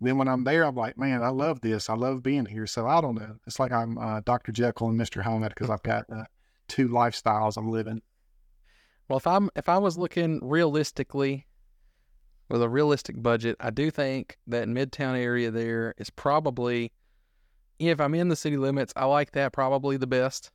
Then 0.00 0.18
when 0.18 0.26
I'm 0.26 0.42
there, 0.42 0.64
I'm 0.64 0.74
like, 0.74 0.98
man, 0.98 1.22
I 1.22 1.28
love 1.28 1.60
this. 1.60 1.88
I 1.88 1.94
love 1.94 2.24
being 2.24 2.46
here. 2.46 2.66
So 2.66 2.88
I 2.88 3.00
don't 3.00 3.14
know. 3.14 3.36
It's 3.46 3.60
like 3.60 3.70
I'm 3.70 3.96
uh, 3.96 4.22
Dr. 4.24 4.50
Jekyll 4.50 4.88
and 4.88 5.00
Mr. 5.00 5.22
Hyde 5.22 5.50
because 5.50 5.70
I've 5.70 5.84
got 5.84 6.06
uh, 6.10 6.24
two 6.66 6.88
lifestyles 6.88 7.56
I'm 7.56 7.70
living. 7.70 8.02
Well, 9.08 9.16
if 9.18 9.26
I'm 9.26 9.50
if 9.56 9.68
I 9.68 9.78
was 9.78 9.98
looking 9.98 10.40
realistically 10.42 11.46
with 12.48 12.62
a 12.62 12.68
realistic 12.68 13.22
budget, 13.22 13.56
I 13.60 13.70
do 13.70 13.90
think 13.90 14.38
that 14.46 14.68
Midtown 14.68 15.16
area 15.16 15.50
there 15.50 15.94
is 15.98 16.10
probably 16.10 16.92
if 17.78 18.00
I'm 18.00 18.14
in 18.14 18.28
the 18.28 18.36
city 18.36 18.56
limits, 18.56 18.92
I 18.96 19.04
like 19.04 19.32
that 19.32 19.52
probably 19.52 19.96
the 19.96 20.06
best. 20.06 20.50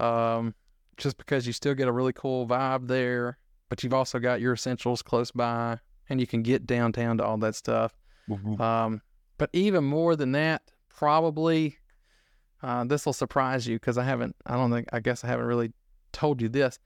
Um, 0.00 0.54
just 0.96 1.16
because 1.16 1.46
you 1.46 1.52
still 1.52 1.74
get 1.74 1.86
a 1.88 1.92
really 1.92 2.12
cool 2.12 2.46
vibe 2.46 2.86
there, 2.88 3.38
but 3.68 3.82
you've 3.82 3.94
also 3.94 4.18
got 4.18 4.40
your 4.40 4.54
essentials 4.54 5.02
close 5.02 5.30
by, 5.30 5.78
and 6.08 6.20
you 6.20 6.26
can 6.26 6.42
get 6.42 6.66
downtown 6.66 7.18
to 7.18 7.24
all 7.24 7.36
that 7.38 7.54
stuff. 7.54 7.94
Um, 8.60 9.02
but 9.38 9.50
even 9.52 9.84
more 9.84 10.16
than 10.16 10.32
that, 10.32 10.62
probably 10.88 11.78
uh, 12.62 12.84
this 12.84 13.06
will 13.06 13.12
surprise 13.12 13.66
you 13.66 13.76
because 13.76 13.96
I 13.96 14.04
haven't. 14.04 14.34
I 14.46 14.54
don't 14.54 14.70
think. 14.70 14.88
I 14.92 15.00
guess 15.00 15.24
I 15.24 15.28
haven't 15.28 15.46
really 15.46 15.72
told 16.12 16.42
you 16.42 16.48
this. 16.48 16.78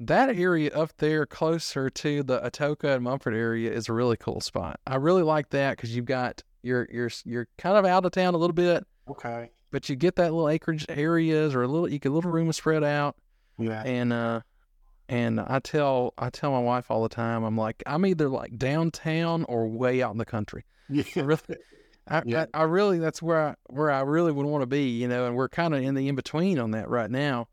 That 0.00 0.36
area 0.38 0.70
up 0.72 0.96
there, 0.98 1.26
closer 1.26 1.90
to 1.90 2.22
the 2.22 2.40
Atoka 2.40 2.94
and 2.94 3.02
Munford 3.04 3.34
area, 3.34 3.72
is 3.72 3.88
a 3.88 3.92
really 3.92 4.16
cool 4.16 4.40
spot. 4.40 4.78
I 4.86 4.94
really 4.96 5.22
like 5.24 5.50
that 5.50 5.76
because 5.76 5.94
you've 5.96 6.04
got 6.04 6.42
you're 6.62 6.86
you're 6.92 7.10
you're 7.24 7.48
kind 7.58 7.76
of 7.76 7.84
out 7.84 8.04
of 8.04 8.12
town 8.12 8.34
a 8.34 8.38
little 8.38 8.54
bit, 8.54 8.86
Okay. 9.10 9.50
but 9.72 9.88
you 9.88 9.96
get 9.96 10.14
that 10.16 10.32
little 10.32 10.48
acreage 10.48 10.86
areas 10.88 11.54
or 11.54 11.62
a 11.62 11.68
little 11.68 11.88
you 11.90 11.98
get 11.98 12.10
a 12.10 12.14
little 12.14 12.30
room 12.30 12.46
to 12.46 12.52
spread 12.52 12.84
out 12.84 13.16
Yeah. 13.58 13.82
and 13.84 14.12
uh 14.12 14.40
and 15.08 15.40
I 15.40 15.58
tell 15.60 16.14
I 16.18 16.30
tell 16.30 16.52
my 16.52 16.58
wife 16.60 16.90
all 16.90 17.02
the 17.02 17.08
time 17.08 17.42
I'm 17.42 17.56
like 17.56 17.82
I'm 17.86 18.04
either 18.06 18.28
like 18.28 18.56
downtown 18.58 19.44
or 19.48 19.66
way 19.68 20.02
out 20.02 20.12
in 20.12 20.18
the 20.18 20.24
country. 20.24 20.64
I 20.90 20.92
Yeah. 20.94 21.04
really 21.24 21.56
I, 22.06 22.22
Yeah. 22.24 22.46
I, 22.54 22.60
I 22.60 22.62
really 22.64 22.98
that's 22.98 23.20
where 23.22 23.48
I 23.48 23.54
where 23.66 23.90
I 23.90 24.00
really 24.02 24.30
would 24.32 24.46
want 24.46 24.62
to 24.62 24.66
be, 24.66 24.90
you 24.90 25.08
know, 25.08 25.26
and 25.26 25.34
we're 25.36 25.48
kind 25.48 25.74
of 25.74 25.82
in 25.82 25.94
the 25.94 26.06
in 26.08 26.14
between 26.14 26.58
on 26.60 26.70
that 26.72 26.88
right 26.88 27.10
now. 27.10 27.48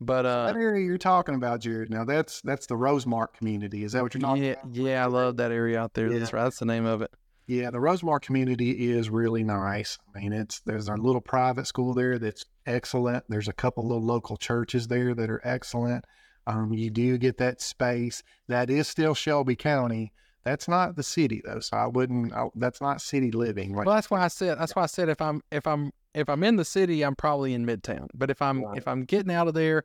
But 0.00 0.24
uh 0.24 0.46
That 0.46 0.56
area 0.56 0.84
you're 0.84 0.98
talking 0.98 1.34
about, 1.34 1.60
Jared. 1.60 1.90
Now 1.90 2.04
that's 2.04 2.40
that's 2.42 2.66
the 2.66 2.74
Rosemark 2.74 3.34
community. 3.34 3.84
Is 3.84 3.92
that 3.92 4.02
what 4.02 4.14
you're 4.14 4.20
talking 4.20 4.44
yeah, 4.44 4.52
about? 4.52 4.74
yeah, 4.74 5.04
I 5.04 5.06
love 5.06 5.36
that 5.36 5.52
area 5.52 5.78
out 5.78 5.94
there. 5.94 6.08
That's 6.08 6.32
right. 6.32 6.44
That's 6.44 6.58
the 6.58 6.66
name 6.66 6.86
of 6.86 7.02
it. 7.02 7.10
Yeah, 7.46 7.70
the 7.70 7.78
Rosemark 7.78 8.22
community 8.22 8.90
is 8.92 9.10
really 9.10 9.42
nice. 9.42 9.98
I 10.14 10.20
mean, 10.20 10.32
it's 10.32 10.60
there's 10.60 10.88
a 10.88 10.94
little 10.94 11.20
private 11.20 11.66
school 11.66 11.94
there 11.94 12.18
that's 12.18 12.44
excellent. 12.64 13.24
There's 13.28 13.48
a 13.48 13.52
couple 13.52 13.82
little 13.86 14.04
local 14.04 14.36
churches 14.36 14.86
there 14.86 15.14
that 15.14 15.28
are 15.28 15.40
excellent. 15.44 16.04
Um, 16.46 16.72
you 16.72 16.90
do 16.90 17.18
get 17.18 17.38
that 17.38 17.60
space. 17.60 18.22
That 18.48 18.70
is 18.70 18.88
still 18.88 19.14
Shelby 19.14 19.56
County. 19.56 20.12
That's 20.44 20.68
not 20.68 20.96
the 20.96 21.02
city 21.02 21.42
though, 21.44 21.60
so 21.60 21.76
I 21.76 21.86
wouldn't. 21.86 22.32
I, 22.32 22.48
that's 22.54 22.80
not 22.80 23.02
city 23.02 23.30
living. 23.30 23.74
Like, 23.74 23.86
Well, 23.86 23.94
that's 23.94 24.10
why 24.10 24.22
I 24.22 24.28
said 24.28 24.58
that's 24.58 24.74
why 24.74 24.82
I 24.82 24.86
said 24.86 25.08
if 25.08 25.20
I'm 25.20 25.42
if 25.50 25.66
I'm 25.66 25.92
if 26.14 26.28
I'm 26.28 26.42
in 26.42 26.56
the 26.56 26.64
city, 26.64 27.02
I'm 27.04 27.14
probably 27.14 27.52
in 27.54 27.66
Midtown. 27.66 28.08
But 28.14 28.30
if 28.30 28.40
I'm 28.40 28.64
Right. 28.64 28.78
if 28.78 28.88
I'm 28.88 29.04
getting 29.04 29.32
out 29.32 29.48
of 29.48 29.54
there, 29.54 29.84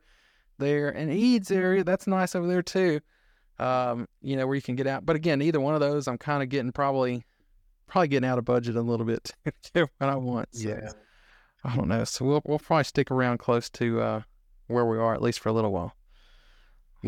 there 0.58 0.90
and 0.90 1.12
Eads 1.12 1.52
area, 1.52 1.84
that's 1.84 2.08
nice 2.08 2.36
over 2.36 2.48
there 2.48 2.64
too. 2.64 3.02
Um, 3.60 4.08
you 4.22 4.36
know 4.38 4.48
where 4.48 4.56
you 4.56 4.62
can 4.62 4.76
get 4.76 4.88
out. 4.88 5.06
But 5.06 5.16
again, 5.16 5.42
either 5.42 5.60
one 5.60 5.74
of 5.76 5.82
those, 5.82 6.08
I'm 6.08 6.18
kind 6.18 6.42
of 6.42 6.50
getting 6.50 6.72
probably 6.72 7.26
probably 7.88 8.08
getting 8.08 8.28
out 8.28 8.38
of 8.38 8.46
budget 8.46 8.76
a 8.76 8.82
little 8.82 9.06
bit 9.06 9.32
to 9.46 9.54
get 9.74 9.90
what 9.98 10.10
I 10.10 10.16
want. 10.16 10.50
So, 10.56 10.70
yeah, 10.70 10.92
I 11.64 11.76
don't 11.76 11.88
know. 11.88 12.04
So 12.06 12.26
we'll 12.26 12.42
we'll 12.46 12.60
probably 12.60 12.86
stick 12.86 13.12
around 13.12 13.40
close 13.40 13.70
to 13.72 14.02
uh, 14.02 14.22
where 14.68 14.86
we 14.86 14.98
are 14.98 15.14
at 15.14 15.22
least 15.22 15.40
for 15.40 15.50
a 15.50 15.54
little 15.54 15.72
while. 15.72 15.94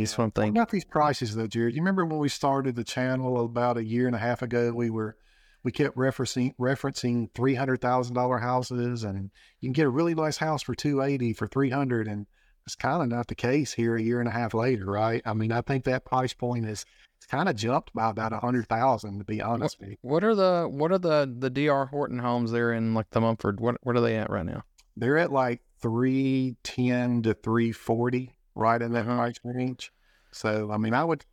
That's 0.06 0.18
what 0.18 0.26
I'm 0.26 0.32
What 0.54 0.62
about 0.62 0.70
these 0.70 0.86
prices 0.86 1.36
though, 1.36 1.48
Jared? 1.48 1.76
You 1.76 1.82
remember 1.82 2.06
when 2.06 2.20
we 2.20 2.30
started 2.30 2.76
the 2.76 2.84
channel 2.84 3.44
about 3.44 3.78
a 3.78 3.84
year 3.84 4.08
and 4.08 4.16
a 4.16 4.20
half 4.20 4.42
ago? 4.42 4.72
We 4.74 4.90
were 4.90 5.18
we 5.64 5.72
kept 5.72 5.98
referencing 5.98 6.56
referencing 6.58 7.34
three 7.34 7.56
hundred 7.56 7.82
thousand 7.82 8.16
dollar 8.16 8.38
houses, 8.38 9.04
and 9.04 9.32
you 9.60 9.68
can 9.68 9.74
get 9.74 9.86
a 9.86 9.90
really 9.90 10.16
nice 10.16 10.38
house 10.38 10.64
for 10.64 10.76
two 10.76 11.02
eighty 11.02 11.34
for 11.34 11.48
three 11.48 11.70
hundred, 11.70 12.08
and 12.08 12.28
it's 12.66 12.76
kind 12.76 13.02
of 13.02 13.10
not 13.10 13.28
the 13.28 13.36
case 13.36 13.74
here 13.74 13.96
a 13.96 14.02
year 14.02 14.20
and 14.20 14.30
a 14.30 14.32
half 14.32 14.54
later, 14.54 14.86
right? 14.86 15.22
I 15.26 15.34
mean, 15.34 15.52
I 15.52 15.62
think 15.62 15.84
that 15.86 16.06
price 16.06 16.34
point 16.34 16.66
is 16.66 16.86
it's 17.18 17.26
kind 17.26 17.50
of 17.50 17.56
jumped 17.56 17.94
by 17.94 18.10
about 18.10 18.34
a 18.34 18.40
hundred 18.40 18.68
thousand 18.68 19.20
to 19.20 19.26
be 19.26 19.42
honest 19.42 19.80
with 19.80 19.90
you. 19.90 19.98
What 20.02 20.24
are 20.24 20.36
the 20.36 20.68
what 20.70 20.92
are 20.92 21.00
the 21.00 21.34
the 21.38 21.50
DR 21.50 21.86
Horton 21.88 22.20
homes 22.20 22.52
there 22.52 22.72
in 22.72 22.94
like 22.94 23.10
the 23.10 23.22
Munford? 23.22 23.60
What 23.60 23.78
what 23.82 23.96
are 23.96 24.02
they 24.02 24.16
at 24.18 24.30
right 24.30 24.46
now? 24.46 24.64
They're 24.96 25.18
at 25.18 25.32
like 25.32 25.62
three 25.82 26.56
ten 26.64 27.24
to 27.24 27.34
three 27.34 27.72
forty, 27.72 28.37
right 28.58 28.82
in 28.82 28.92
that 28.94 29.06
Uh-huh. 29.08 29.16
price 29.18 29.40
range. 29.44 29.92
So 30.32 30.72
I 30.72 30.78
mean, 30.78 30.94
I 30.94 31.04
would. 31.04 31.26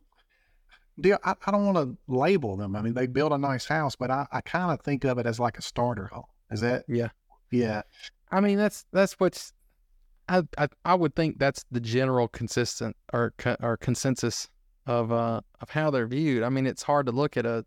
Do 0.99 1.17
I, 1.25 1.33
I 1.45 1.51
don't 1.51 1.65
want 1.65 1.77
to 1.77 1.97
label 2.07 2.55
them. 2.55 2.75
I 2.75 2.81
mean, 2.81 2.93
they 2.93 3.07
build 3.07 3.33
a 3.33 3.37
nice 3.37 3.65
house, 3.65 3.95
but 3.97 4.09
I, 4.09 4.27
I 4.31 4.39
kind 4.41 4.71
of 4.71 4.81
think 4.81 5.03
of 5.03 5.17
it 5.17 5.25
as 5.25 5.39
like 5.39 5.57
a 5.57 5.61
starter 5.61 6.07
home. 6.07 6.23
Is 6.51 6.61
that 6.61 6.85
Yeah. 6.87 7.09
yeah? 7.51 7.81
I 8.31 8.39
mean, 8.39 8.57
that's 8.57 8.85
that's 8.93 9.13
what's. 9.19 9.51
I, 10.29 10.43
I 10.57 10.69
I 10.85 10.95
would 10.95 11.15
think 11.15 11.37
that's 11.37 11.65
the 11.69 11.81
general 11.81 12.27
consistent 12.27 12.95
or 13.11 13.33
or 13.61 13.77
consensus 13.77 14.47
of 14.87 15.11
uh 15.11 15.41
of 15.61 15.69
how 15.71 15.91
they're 15.91 16.07
viewed. 16.07 16.43
I 16.43 16.49
mean, 16.49 16.65
it's 16.65 16.83
hard 16.83 17.05
to 17.07 17.11
look 17.11 17.35
at 17.37 17.45
a 17.45 17.65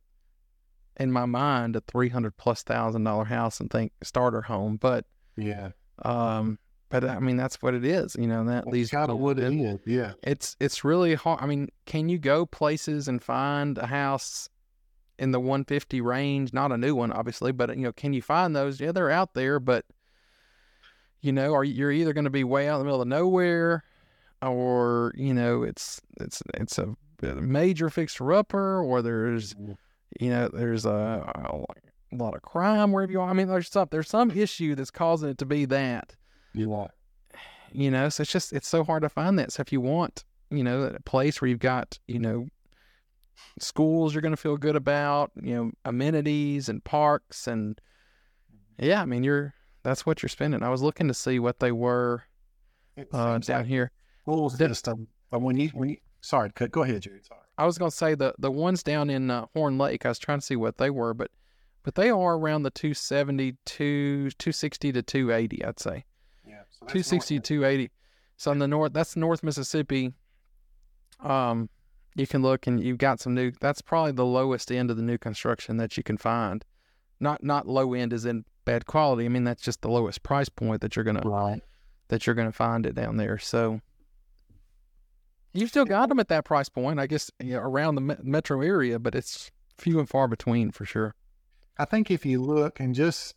in 0.99 1.12
my 1.12 1.27
mind 1.27 1.77
a 1.77 1.81
three 1.83 2.09
hundred 2.09 2.37
plus 2.38 2.62
thousand 2.62 3.05
dollar 3.05 3.27
house 3.27 3.61
and 3.61 3.71
think 3.71 3.92
starter 4.03 4.42
home, 4.42 4.77
but 4.77 5.05
Yeah. 5.37 5.71
um, 6.05 6.59
but 6.88 7.05
I 7.05 7.18
mean 7.18 7.37
that's 7.37 7.61
what 7.62 7.74
it 7.74 7.85
is. 7.85 8.16
You 8.18 8.27
know 8.27 8.44
that 8.44 8.70
these 8.70 8.90
kind 8.90 9.11
of 9.11 9.18
what 9.18 9.38
it 9.38 9.53
is. 9.53 9.81
Yeah. 9.85 10.12
it's 10.22 10.57
it's 10.61 10.85
really 10.85 11.14
hard. 11.14 11.40
I 11.42 11.46
mean, 11.46 11.68
can 11.87 12.09
you 12.09 12.18
go 12.18 12.46
places 12.46 13.09
and 13.09 13.22
find 13.22 13.79
a 13.79 13.87
house 13.87 14.48
in 15.18 15.33
the 15.33 15.40
150 15.40 16.01
range? 16.01 16.53
Not 16.53 16.72
a 16.72 16.79
new 16.79 16.94
one, 16.94 17.12
obviously, 17.12 17.53
but 17.53 17.77
you 17.77 17.85
know, 17.85 17.92
can 17.92 18.12
you 18.12 18.22
find 18.22 18.57
those? 18.57 18.81
Yeah, 18.81 18.92
they're 18.92 19.11
out 19.11 19.35
there, 19.35 19.61
but 19.61 19.85
you 21.20 21.33
know, 21.33 21.55
are 21.55 21.64
you're 21.64 21.92
either 21.92 22.12
going 22.12 22.24
to 22.24 22.31
be 22.31 22.44
way 22.44 22.68
out 22.68 22.77
in 22.77 22.81
the 22.81 22.85
middle 22.85 23.03
of 23.03 23.09
nowhere, 23.09 23.85
or 24.40 25.12
you 25.16 25.35
know, 25.35 25.62
it's 25.62 26.01
it's 26.20 26.42
it's 26.55 26.79
a, 26.79 26.94
major 27.20 27.90
fixer 27.90 28.33
upper, 28.33 28.83
or 28.83 29.03
there's 29.03 29.55
you 30.20 30.31
know, 30.31 30.48
there's 30.53 30.87
a, 30.87 31.68
a 32.12 32.16
lot 32.16 32.35
of 32.35 32.42
crime 32.42 32.92
wherever 32.92 33.12
you 33.12 33.20
are. 33.20 33.29
I 33.29 33.33
mean, 33.33 33.48
there's 33.48 33.68
some 33.68 33.88
there's 33.90 34.09
some 34.09 34.31
issue 34.31 34.74
that's 34.74 34.90
causing 34.90 35.31
it 35.31 35.38
to 35.38 35.44
be 35.44 35.64
that 35.66 36.14
You 36.59 36.68
want. 36.68 36.90
you 37.73 37.90
know 37.90 38.09
so 38.09 38.23
it's 38.23 38.33
just 38.33 38.53
it's 38.53 38.68
so 38.68 38.85
hard 38.85 39.03
to 39.03 39.09
find 39.09 39.38
that 39.38 39.53
so 39.53 39.61
if 39.61 39.73
you 39.73 39.81
want 39.81 40.25
you 40.51 40.64
know 40.64 40.83
a 40.85 41.01
place 41.01 41.40
where 41.40 41.49
you've 41.49 41.59
got 41.59 41.99
you 42.07 42.18
know 42.18 42.47
schools 43.59 44.14
you're 44.14 44.23
going 44.23 44.33
to 44.33 44.37
feel 44.37 44.57
good 44.57 44.77
about 44.77 45.31
you 45.40 45.55
know 45.55 45.71
amenities 45.85 46.68
and 46.68 46.83
parks 46.85 47.47
and 47.47 47.81
yeah 48.79 49.01
i 49.03 49.05
mean 49.05 49.23
you're 49.23 49.55
that's 49.83 50.05
what 50.07 50.23
you're 50.23 50.29
spending 50.29 50.62
i 50.62 50.68
was 50.68 50.83
looking 50.83 51.09
to 51.09 51.14
see 51.14 51.38
what 51.38 51.61
they 51.61 51.73
were 51.73 52.23
uh, 53.12 53.38
down 53.38 53.59
like 53.61 53.66
here 53.66 53.92
school 54.23 54.51
system. 54.51 55.07
But 55.31 55.40
when 55.40 55.57
you 55.57 55.68
when 55.71 55.90
you 55.90 55.97
sorry, 56.21 56.51
cut- 56.55 56.73
go 56.73 56.83
ahead, 56.83 57.03
Jared. 57.03 57.25
Sorry. 57.27 57.40
i 57.59 57.64
was 57.64 57.79
going 57.79 57.90
to 57.90 57.97
say 57.97 58.14
the 58.14 58.35
the 58.38 58.51
ones 58.51 58.83
down 58.83 59.09
in 59.11 59.31
uh, 59.31 59.47
horn 59.55 59.79
lake 59.79 60.05
i 60.05 60.09
was 60.09 60.18
trying 60.18 60.40
to 60.40 60.44
see 60.44 60.57
what 60.57 60.79
they 60.79 60.90
were 60.90 61.14
but 61.14 61.31
but 61.85 61.94
they 61.94 62.11
are 62.11 62.37
around 62.37 62.64
the 62.64 62.71
270 62.71 63.53
to 63.64 64.31
260 64.31 64.92
to 64.92 65.03
280 65.03 65.64
i'd 65.64 65.79
say. 65.79 66.05
So 66.81 66.87
260 66.87 67.41
280 67.41 67.91
so 68.37 68.53
in 68.53 68.59
the 68.59 68.69
north 68.69 68.93
that's 68.93 69.17
north 69.17 69.43
mississippi. 69.43 70.12
Um 71.21 71.69
you 72.14 72.27
can 72.27 72.43
look 72.43 72.67
and 72.67 72.83
you've 72.83 72.99
got 72.99 73.21
some 73.21 73.35
new 73.35 73.53
that's 73.61 73.81
probably 73.81 74.12
the 74.12 74.25
lowest 74.25 74.71
end 74.73 74.91
of 74.91 74.97
the 74.97 75.03
new 75.03 75.19
construction 75.19 75.77
that 75.79 75.97
you 75.97 76.03
can 76.03 76.17
find. 76.17 76.64
Not 77.21 77.43
not 77.43 77.67
low 77.67 77.95
end 77.95 78.12
is 78.12 78.25
in 78.25 78.45
bad 78.64 78.87
quality. 78.87 79.25
I 79.25 79.29
mean 79.29 79.45
that's 79.45 79.62
just 79.62 79.83
the 79.83 79.91
lowest 79.91 80.23
price 80.23 80.49
point 80.49 80.81
that 80.83 80.95
you're 80.97 81.05
gonna 81.05 81.23
Right. 81.25 81.62
that 82.09 82.27
you're 82.27 82.35
gonna 82.35 82.53
find 82.53 82.87
it 82.87 82.95
down 82.95 83.17
there. 83.17 83.38
So 83.38 83.81
you've 85.53 85.71
still 85.71 85.85
got 85.85 86.09
them 86.09 86.21
at 86.21 86.29
that 86.29 86.45
price 86.45 86.69
point 86.69 87.01
i 87.01 87.07
guess 87.07 87.31
you 87.41 87.55
know, 87.55 87.61
around 87.61 87.95
the 87.95 88.01
me- 88.03 88.14
metro 88.23 88.61
area 88.61 88.99
but 88.99 89.14
it's 89.14 89.51
few 89.77 89.99
and 89.99 90.09
far 90.09 90.29
between 90.29 90.71
for 90.71 90.85
sure. 90.85 91.14
I 91.79 91.85
think 91.85 92.11
if 92.11 92.27
you 92.27 92.43
look 92.43 92.81
and 92.81 92.95
just, 92.95 93.35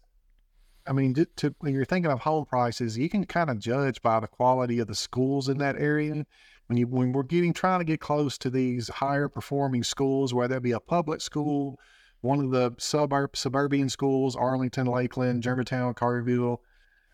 I 0.92 0.94
mean, 0.94 1.14
to, 1.14 1.26
to, 1.38 1.56
when 1.62 1.74
you're 1.74 1.86
thinking 1.86 2.12
of 2.12 2.20
home 2.20 2.44
prices, 2.44 2.98
you 2.98 3.08
can 3.08 3.26
kind 3.26 3.50
of 3.50 3.60
judge 3.60 4.02
by 4.02 4.20
the 4.20 4.28
quality 4.28 4.80
of 4.80 4.88
the 4.88 4.94
schools 4.94 5.48
in 5.48 5.58
that 5.60 5.78
area. 5.78 6.26
When 6.68 6.78
you 6.78 6.86
when 6.86 7.14
we're 7.14 7.24
getting 7.24 7.54
trying 7.54 7.80
to 7.80 7.86
get 7.86 8.02
close 8.02 8.38
to 8.40 8.50
these 8.50 8.90
higher 8.90 9.30
performing 9.30 9.86
schools, 9.86 10.34
whether 10.34 10.58
it 10.58 10.64
be 10.64 10.74
a 10.74 10.82
public 10.82 11.22
school, 11.22 11.80
one 12.20 12.42
of 12.44 12.52
the 12.52 12.76
suburb 12.78 13.38
suburban 13.38 13.88
schools, 13.88 14.36
Arlington, 14.36 14.86
Lakeland, 14.86 15.44
Germantown, 15.44 15.94
Carville. 15.94 16.62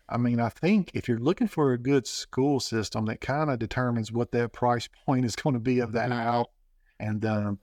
I 0.08 0.16
mean, 0.16 0.40
I 0.40 0.48
think 0.48 0.90
if 0.92 1.06
you're 1.06 1.20
looking 1.20 1.46
for 1.46 1.72
a 1.72 1.78
good 1.78 2.08
school 2.08 2.58
system, 2.58 3.04
that 3.04 3.20
kind 3.20 3.48
of 3.48 3.60
determines 3.60 4.10
what 4.10 4.32
that 4.32 4.52
price 4.52 4.88
point 5.06 5.24
is 5.24 5.36
going 5.36 5.54
to 5.54 5.60
be 5.60 5.78
of 5.78 5.92
that 5.92 6.10
house. 6.10 6.48
And 6.98 7.24
um, 7.24 7.60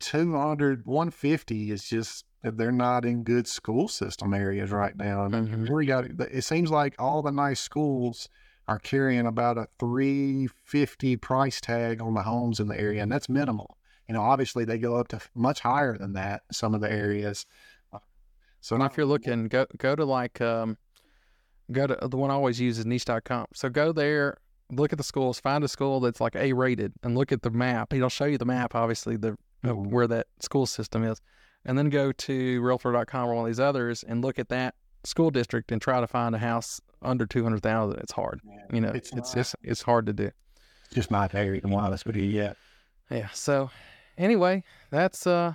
200, 0.00 0.86
150 0.86 1.70
is 1.70 1.84
just 1.84 2.24
they're 2.42 2.70
not 2.70 3.04
in 3.04 3.24
good 3.24 3.46
school 3.48 3.88
system 3.88 4.32
areas 4.32 4.70
right 4.70 4.96
now. 4.96 5.26
Mhm. 5.28 5.68
We 5.68 5.86
got 5.86 6.04
it 6.04 6.44
seems 6.44 6.70
like 6.70 6.94
all 6.98 7.22
the 7.22 7.32
nice 7.32 7.60
schools 7.60 8.28
are 8.68 8.78
carrying 8.78 9.26
about 9.26 9.58
a 9.58 9.68
350 9.78 11.16
price 11.16 11.60
tag 11.60 12.00
on 12.00 12.14
the 12.14 12.22
homes 12.22 12.60
in 12.60 12.68
the 12.68 12.78
area, 12.78 13.02
and 13.02 13.10
that's 13.10 13.28
minimal. 13.28 13.76
You 14.08 14.14
know, 14.14 14.22
obviously 14.22 14.64
they 14.64 14.78
go 14.78 14.96
up 14.96 15.08
to 15.08 15.20
much 15.34 15.60
higher 15.60 15.96
than 15.98 16.12
that 16.12 16.42
in 16.48 16.54
some 16.54 16.74
of 16.74 16.80
the 16.80 16.90
areas. 16.90 17.46
Uh, 17.92 17.98
So 18.60 18.76
And 18.76 18.84
if 18.84 18.96
you're 18.96 19.06
looking, 19.06 19.48
go 19.48 19.66
go 19.78 19.96
to 19.96 20.04
like 20.04 20.40
um, 20.40 20.78
go 21.72 21.86
to 21.86 21.98
the 22.08 22.16
one 22.16 22.30
I 22.30 22.34
always 22.34 22.60
use 22.60 22.78
is 22.78 22.86
niche.com. 22.86 23.46
So 23.54 23.68
go 23.68 23.92
there, 23.92 24.36
look 24.70 24.92
at 24.92 24.98
the 24.98 25.04
schools, 25.04 25.40
find 25.40 25.64
a 25.64 25.68
school 25.68 26.00
that's 26.00 26.20
like 26.20 26.36
A 26.36 26.52
rated, 26.52 26.92
and 27.02 27.16
look 27.16 27.32
at 27.32 27.42
the 27.42 27.50
map. 27.50 27.92
It'll 27.92 28.08
show 28.08 28.26
you 28.26 28.38
the 28.38 28.44
map, 28.44 28.74
obviously 28.74 29.16
the 29.16 29.36
of 29.64 29.76
Mhm. 29.76 29.90
where 29.90 30.06
that 30.06 30.26
school 30.40 30.66
system 30.66 31.02
is, 31.04 31.20
and 31.64 31.76
then 31.78 31.88
go 31.90 32.12
to 32.12 32.60
Realtor.com 32.62 33.28
or 33.28 33.34
one 33.34 33.44
of 33.44 33.50
these 33.50 33.60
others 33.60 34.02
and 34.02 34.22
look 34.24 34.38
at 34.38 34.48
that 34.48 34.74
school 35.04 35.30
district 35.30 35.70
and 35.72 35.80
try 35.80 36.00
to 36.00 36.06
find 36.06 36.34
a 36.34 36.38
house 36.38 36.80
under 37.02 37.26
two 37.26 37.42
hundred 37.44 37.62
thousand. 37.62 37.98
It's 38.00 38.12
hard, 38.12 38.40
you 38.72 38.80
know. 38.80 38.90
It's 38.90 39.12
It's 39.12 39.34
it's 39.34 39.54
it's 39.62 39.82
hard 39.82 40.06
to 40.06 40.12
do. 40.12 40.30
just 40.92 41.10
my 41.10 41.26
be 41.28 41.60
honest 41.64 42.06
with 42.06 42.16
you 42.16 42.24
yet. 42.24 42.56
Yeah. 43.10 43.28
So 43.32 43.70
anyway, 44.18 44.64
that's 44.90 45.26
uh 45.26 45.54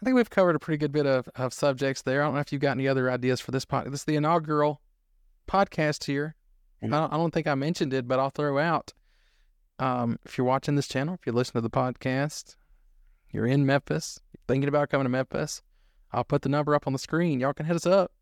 I 0.00 0.04
think 0.04 0.16
we've 0.16 0.30
covered 0.30 0.56
a 0.56 0.58
pretty 0.58 0.78
good 0.78 0.92
bit 0.92 1.04
of, 1.06 1.28
of 1.36 1.52
subjects 1.52 2.00
there. 2.02 2.22
I 2.22 2.24
don't 2.24 2.34
know 2.34 2.40
if 2.40 2.52
you've 2.52 2.62
got 2.62 2.70
any 2.72 2.88
other 2.88 3.10
ideas 3.10 3.38
for 3.40 3.50
this 3.50 3.66
podcast. 3.66 3.90
This 3.90 4.00
is 4.00 4.04
the 4.06 4.16
inaugural 4.16 4.80
podcast 5.46 6.04
here. 6.04 6.36
I 6.82 6.86
Mhm. 6.86 6.90
don't, 6.92 7.12
I 7.12 7.16
don't 7.18 7.34
think 7.34 7.46
I 7.46 7.54
mentioned 7.54 7.92
it, 7.92 8.08
but 8.08 8.18
I'll 8.18 8.30
throw 8.30 8.58
out 8.58 8.94
um, 9.78 10.18
if 10.24 10.36
you're 10.38 10.46
watching 10.46 10.74
this 10.76 10.88
channel, 10.88 11.14
if 11.14 11.26
you 11.26 11.32
listen 11.32 11.54
to 11.54 11.60
the 11.60 11.70
podcast, 11.70 12.56
you're 13.32 13.46
in 13.46 13.66
Memphis, 13.66 14.20
thinking 14.48 14.68
about 14.68 14.90
coming 14.90 15.04
to 15.04 15.10
Memphis, 15.10 15.62
I'll 16.12 16.24
put 16.24 16.42
the 16.42 16.48
number 16.48 16.74
up 16.74 16.86
on 16.86 16.92
the 16.92 16.98
screen. 16.98 17.40
Y'all 17.40 17.52
can 17.52 17.66
hit 17.66 17.76
us 17.76 17.86
up 17.86 18.12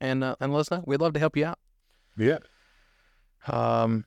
and 0.00 0.22
uh, 0.22 0.36
and 0.40 0.52
let 0.52 0.60
us 0.60 0.70
know. 0.70 0.82
We'd 0.86 1.00
love 1.00 1.12
to 1.14 1.20
help 1.20 1.36
you 1.36 1.46
out. 1.46 1.58
Yeah. 2.16 2.38
Um, 3.46 4.04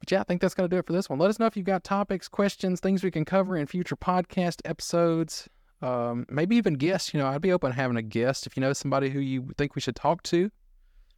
but 0.00 0.10
yeah, 0.10 0.20
I 0.20 0.24
think 0.24 0.40
that's 0.40 0.54
going 0.54 0.68
to 0.68 0.74
do 0.74 0.78
it 0.78 0.86
for 0.86 0.92
this 0.92 1.08
one. 1.08 1.18
Let 1.18 1.30
us 1.30 1.38
know 1.38 1.46
if 1.46 1.56
you've 1.56 1.66
got 1.66 1.82
topics, 1.84 2.28
questions, 2.28 2.80
things 2.80 3.02
we 3.02 3.10
can 3.10 3.24
cover 3.24 3.56
in 3.56 3.66
future 3.66 3.96
podcast 3.96 4.60
episodes. 4.64 5.48
Um, 5.82 6.26
maybe 6.28 6.56
even 6.56 6.74
guests. 6.74 7.12
You 7.14 7.20
know, 7.20 7.26
I'd 7.26 7.40
be 7.40 7.52
open 7.52 7.70
to 7.70 7.76
having 7.76 7.96
a 7.96 8.02
guest 8.02 8.46
if 8.46 8.56
you 8.56 8.60
know 8.60 8.72
somebody 8.72 9.10
who 9.10 9.20
you 9.20 9.52
think 9.56 9.74
we 9.74 9.80
should 9.80 9.96
talk 9.96 10.22
to. 10.24 10.50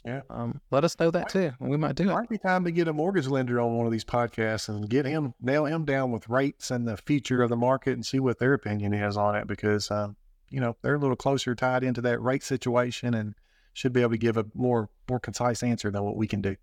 Yeah. 0.05 0.21
Um, 0.31 0.61
let 0.71 0.85
us 0.85 0.99
know 0.99 1.11
that 1.11 1.29
too, 1.29 1.53
we 1.59 1.77
might 1.77 1.97
do 1.97 2.05
it. 2.05 2.15
Might 2.15 2.29
be 2.29 2.39
time 2.39 2.65
to 2.65 2.71
get 2.71 2.89
a 2.89 2.93
mortgage 2.93 3.27
lender 3.27 3.61
on 3.61 3.77
one 3.77 3.85
of 3.85 3.93
these 3.93 4.05
podcasts 4.05 4.69
and 4.69 4.89
get 4.89 5.05
him 5.05 5.35
nail 5.41 5.67
him 5.67 5.85
down 5.85 6.13
with 6.13 6.29
rates 6.29 6.71
and 6.71 6.87
the 6.87 6.97
future 6.97 7.43
of 7.43 7.51
the 7.51 7.57
market 7.57 7.93
and 7.95 8.07
see 8.07 8.21
what 8.21 8.39
their 8.39 8.55
opinion 8.55 8.95
is 8.95 9.17
on 9.17 9.35
it 9.35 9.47
because 9.47 9.91
um, 9.91 10.17
you 10.51 10.61
know 10.61 10.77
they're 10.83 10.95
a 10.95 10.99
little 10.99 11.17
closer 11.17 11.55
tied 11.55 11.83
into 11.83 12.01
that 12.01 12.23
rate 12.23 12.45
situation 12.45 13.13
and 13.13 13.35
should 13.75 13.93
be 13.93 14.01
able 14.01 14.13
to 14.13 14.19
give 14.19 14.37
a 14.37 14.47
more 14.55 14.89
more 15.09 15.21
concise 15.21 15.63
answer 15.63 15.91
than 15.91 16.05
what 16.05 16.17
we 16.17 16.27
can 16.27 16.41
do. 16.41 16.57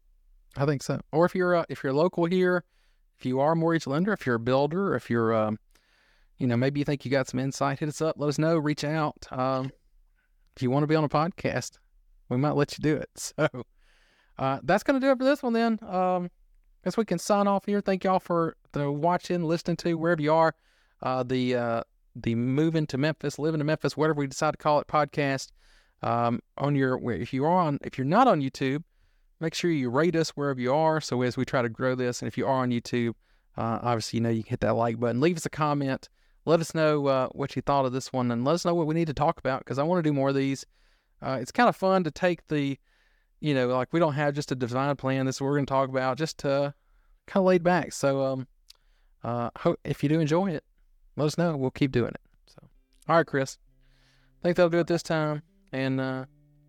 I 0.58 0.66
think 0.66 0.82
so. 0.82 1.02
Or 1.12 1.26
if 1.26 1.36
you're 1.36 1.56
uh, 1.56 1.66
if 1.68 1.84
you're 1.84 1.94
local 1.94 2.26
here, 2.26 2.64
if 3.20 3.26
you 3.26 3.40
are 3.42 3.52
a 3.52 3.56
mortgage 3.56 3.86
lender, 3.86 4.14
if 4.14 4.26
you're 4.26 4.36
a 4.36 4.40
builder, 4.40 4.96
if 4.96 5.10
you're 5.10 5.34
um, 5.34 5.60
you 6.38 6.48
know, 6.48 6.58
maybe 6.58 6.80
you 6.80 6.86
think 6.86 7.06
you 7.06 7.12
got 7.12 7.28
some 7.28 7.40
insight, 7.40 7.80
hit 7.80 7.90
us 7.90 8.02
up. 8.02 8.16
Let 8.18 8.28
us 8.28 8.38
know. 8.38 8.58
Reach 8.58 8.84
out. 8.84 9.28
Um, 9.32 9.72
if 10.56 10.62
you 10.62 10.70
want 10.70 10.84
to 10.84 10.88
be 10.88 10.96
on 10.96 11.04
a 11.04 11.10
podcast, 11.10 11.80
we 12.30 12.38
might 12.38 12.56
let 12.56 12.78
you 12.78 12.82
do 12.82 12.96
it. 12.96 13.34
So 14.38 14.44
uh, 14.44 14.60
that's 14.64 14.84
gonna 14.84 15.00
do 15.00 15.12
it 15.12 15.18
for 15.18 15.24
this 15.24 15.42
one. 15.42 15.54
Then 15.54 15.80
um, 15.82 16.30
guess 16.84 16.98
we 16.98 17.06
can 17.06 17.20
sign 17.20 17.48
off 17.48 17.66
here. 17.66 17.80
Thank 17.80 18.04
y'all 18.04 18.20
for 18.20 18.58
the 18.74 18.92
watching, 18.92 19.44
listening 19.44 19.78
to 19.78 19.94
wherever 19.94 20.22
you 20.22 20.34
are. 20.34 20.54
Uh, 21.02 21.24
the 21.24 21.56
uh, 21.56 21.84
the 22.18 22.36
moving 22.36 22.86
to 22.88 22.98
Memphis, 22.98 23.40
living 23.40 23.60
to 23.60 23.64
Memphis, 23.64 23.96
whatever 23.96 24.20
we 24.20 24.28
decide 24.28 24.52
to 24.52 24.58
call 24.58 24.80
it, 24.80 24.88
podcast. 24.88 25.52
Um, 26.04 26.42
on 26.58 26.76
your 26.76 27.00
if 27.14 27.34
you 27.34 27.46
are 27.46 27.58
on 27.58 27.80
if 27.82 27.98
you're 27.98 28.06
not 28.06 28.28
on 28.28 28.42
YouTube 28.42 28.84
make 29.40 29.54
sure 29.54 29.72
you 29.72 29.90
rate 29.90 30.16
us 30.16 30.32
wherever 30.32 30.60
you 30.60 30.74
are. 30.74 31.02
So 31.02 31.22
as 31.22 31.38
we 31.38 31.46
try 31.46 31.62
to 31.62 31.70
grow 31.70 31.96
this, 31.96 32.22
and 32.22 32.28
if 32.28 32.38
you 32.38 32.46
are 32.46 32.62
on 32.64 32.72
YouTube, 32.72 33.14
uh, 33.58 33.80
obviously 33.82 34.18
you 34.18 34.24
know 34.24 34.30
you 34.30 34.44
can 34.44 34.52
hit 34.52 34.60
that 34.62 34.76
like 34.76 35.00
button, 35.00 35.22
leave 35.22 35.38
us 35.38 35.46
a 35.46 35.50
comment, 35.50 36.10
let 36.46 36.60
us 36.60 36.76
know 36.76 37.08
uh, 37.08 37.28
what 37.30 37.56
you 37.56 37.62
thought 37.62 37.86
of 37.86 37.94
this 37.94 38.12
one, 38.12 38.32
and 38.32 38.46
let 38.46 38.54
us 38.54 38.66
know 38.66 38.76
what 38.76 38.88
we 38.88 38.96
need 38.96 39.08
to 39.08 39.14
talk 39.14 39.38
about 39.38 39.60
because 39.60 39.80
I 39.80 39.84
want 39.84 40.04
to 40.04 40.10
do 40.10 40.14
more 40.14 40.30
of 40.30 40.36
these. 40.36 40.66
Uh, 41.22 41.38
it's 41.42 41.52
kind 41.52 41.70
of 41.70 41.76
fun 41.76 42.04
to 42.04 42.12
take 42.12 42.48
the, 42.48 42.78
you 43.40 43.54
know, 43.54 43.68
like 43.68 43.92
we 43.92 44.00
don't 44.00 44.14
have 44.14 44.34
just 44.34 44.52
a 44.52 44.56
design 44.56 44.96
plan. 44.96 45.26
This 45.26 45.36
is 45.36 45.42
what 45.42 45.48
we're 45.48 45.58
going 45.58 45.66
to 45.66 45.74
talk 45.74 45.90
about, 45.90 46.18
just 46.18 46.38
to 46.40 46.74
kind 47.28 47.42
of 47.42 47.48
laid 47.48 47.64
back. 47.64 47.94
So 47.94 48.24
um, 48.24 48.48
uh, 49.24 49.50
ho- 49.58 49.78
if 49.84 50.04
you 50.04 50.10
do 50.10 50.20
enjoy 50.20 50.52
it, 50.52 50.64
let 51.16 51.26
us 51.26 51.38
know. 51.38 51.56
We'll 51.56 51.72
keep 51.72 51.92
doing 51.92 52.10
it. 52.12 52.22
So, 52.48 52.68
all 53.08 53.18
right, 53.18 53.26
Kris, 53.26 53.58
I 54.42 54.44
think 54.44 54.58
that'll 54.58 54.70
do 54.70 54.80
it 54.80 54.88
this 54.88 55.04
time, 55.04 55.42
and. 55.72 56.00
Uh, 56.00 56.26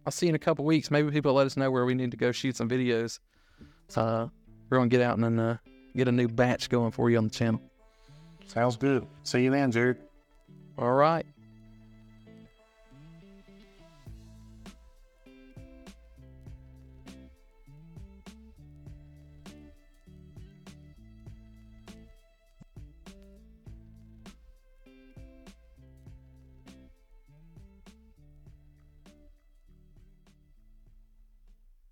I'll 0.07 0.13
see 0.13 0.27
you 0.27 0.31
in 0.31 0.37
a 0.37 0.39
couple 0.39 0.65
weeks. 0.65 0.89
Maybe 0.89 1.11
people 1.11 1.33
let 1.33 1.47
us 1.47 1.57
know 1.57 1.69
where 1.69 1.85
we 1.85 1.93
need 1.93 2.13
to 2.13 2.17
go 2.17 2.31
shoot 2.31 2.57
some 2.57 2.69
videos. 2.69 3.19
So 3.89 4.01
uh, 4.01 4.29
we're 4.71 4.79
gonna 4.79 4.89
get 4.89 5.01
out 5.01 5.17
and 5.17 5.25
then 5.25 5.39
uh, 5.41 5.57
get 5.97 6.07
a 6.07 6.13
new 6.13 6.29
batch 6.29 6.69
going 6.69 6.93
for 6.93 7.11
you 7.11 7.19
on 7.19 7.25
the 7.25 7.31
channel. 7.31 7.61
Sounds 8.47 8.77
good. 8.77 9.05
See 9.25 9.43
you 9.43 9.51
then, 9.51 9.73
Jared. 9.73 9.99
All 10.79 10.93
right. 10.93 11.27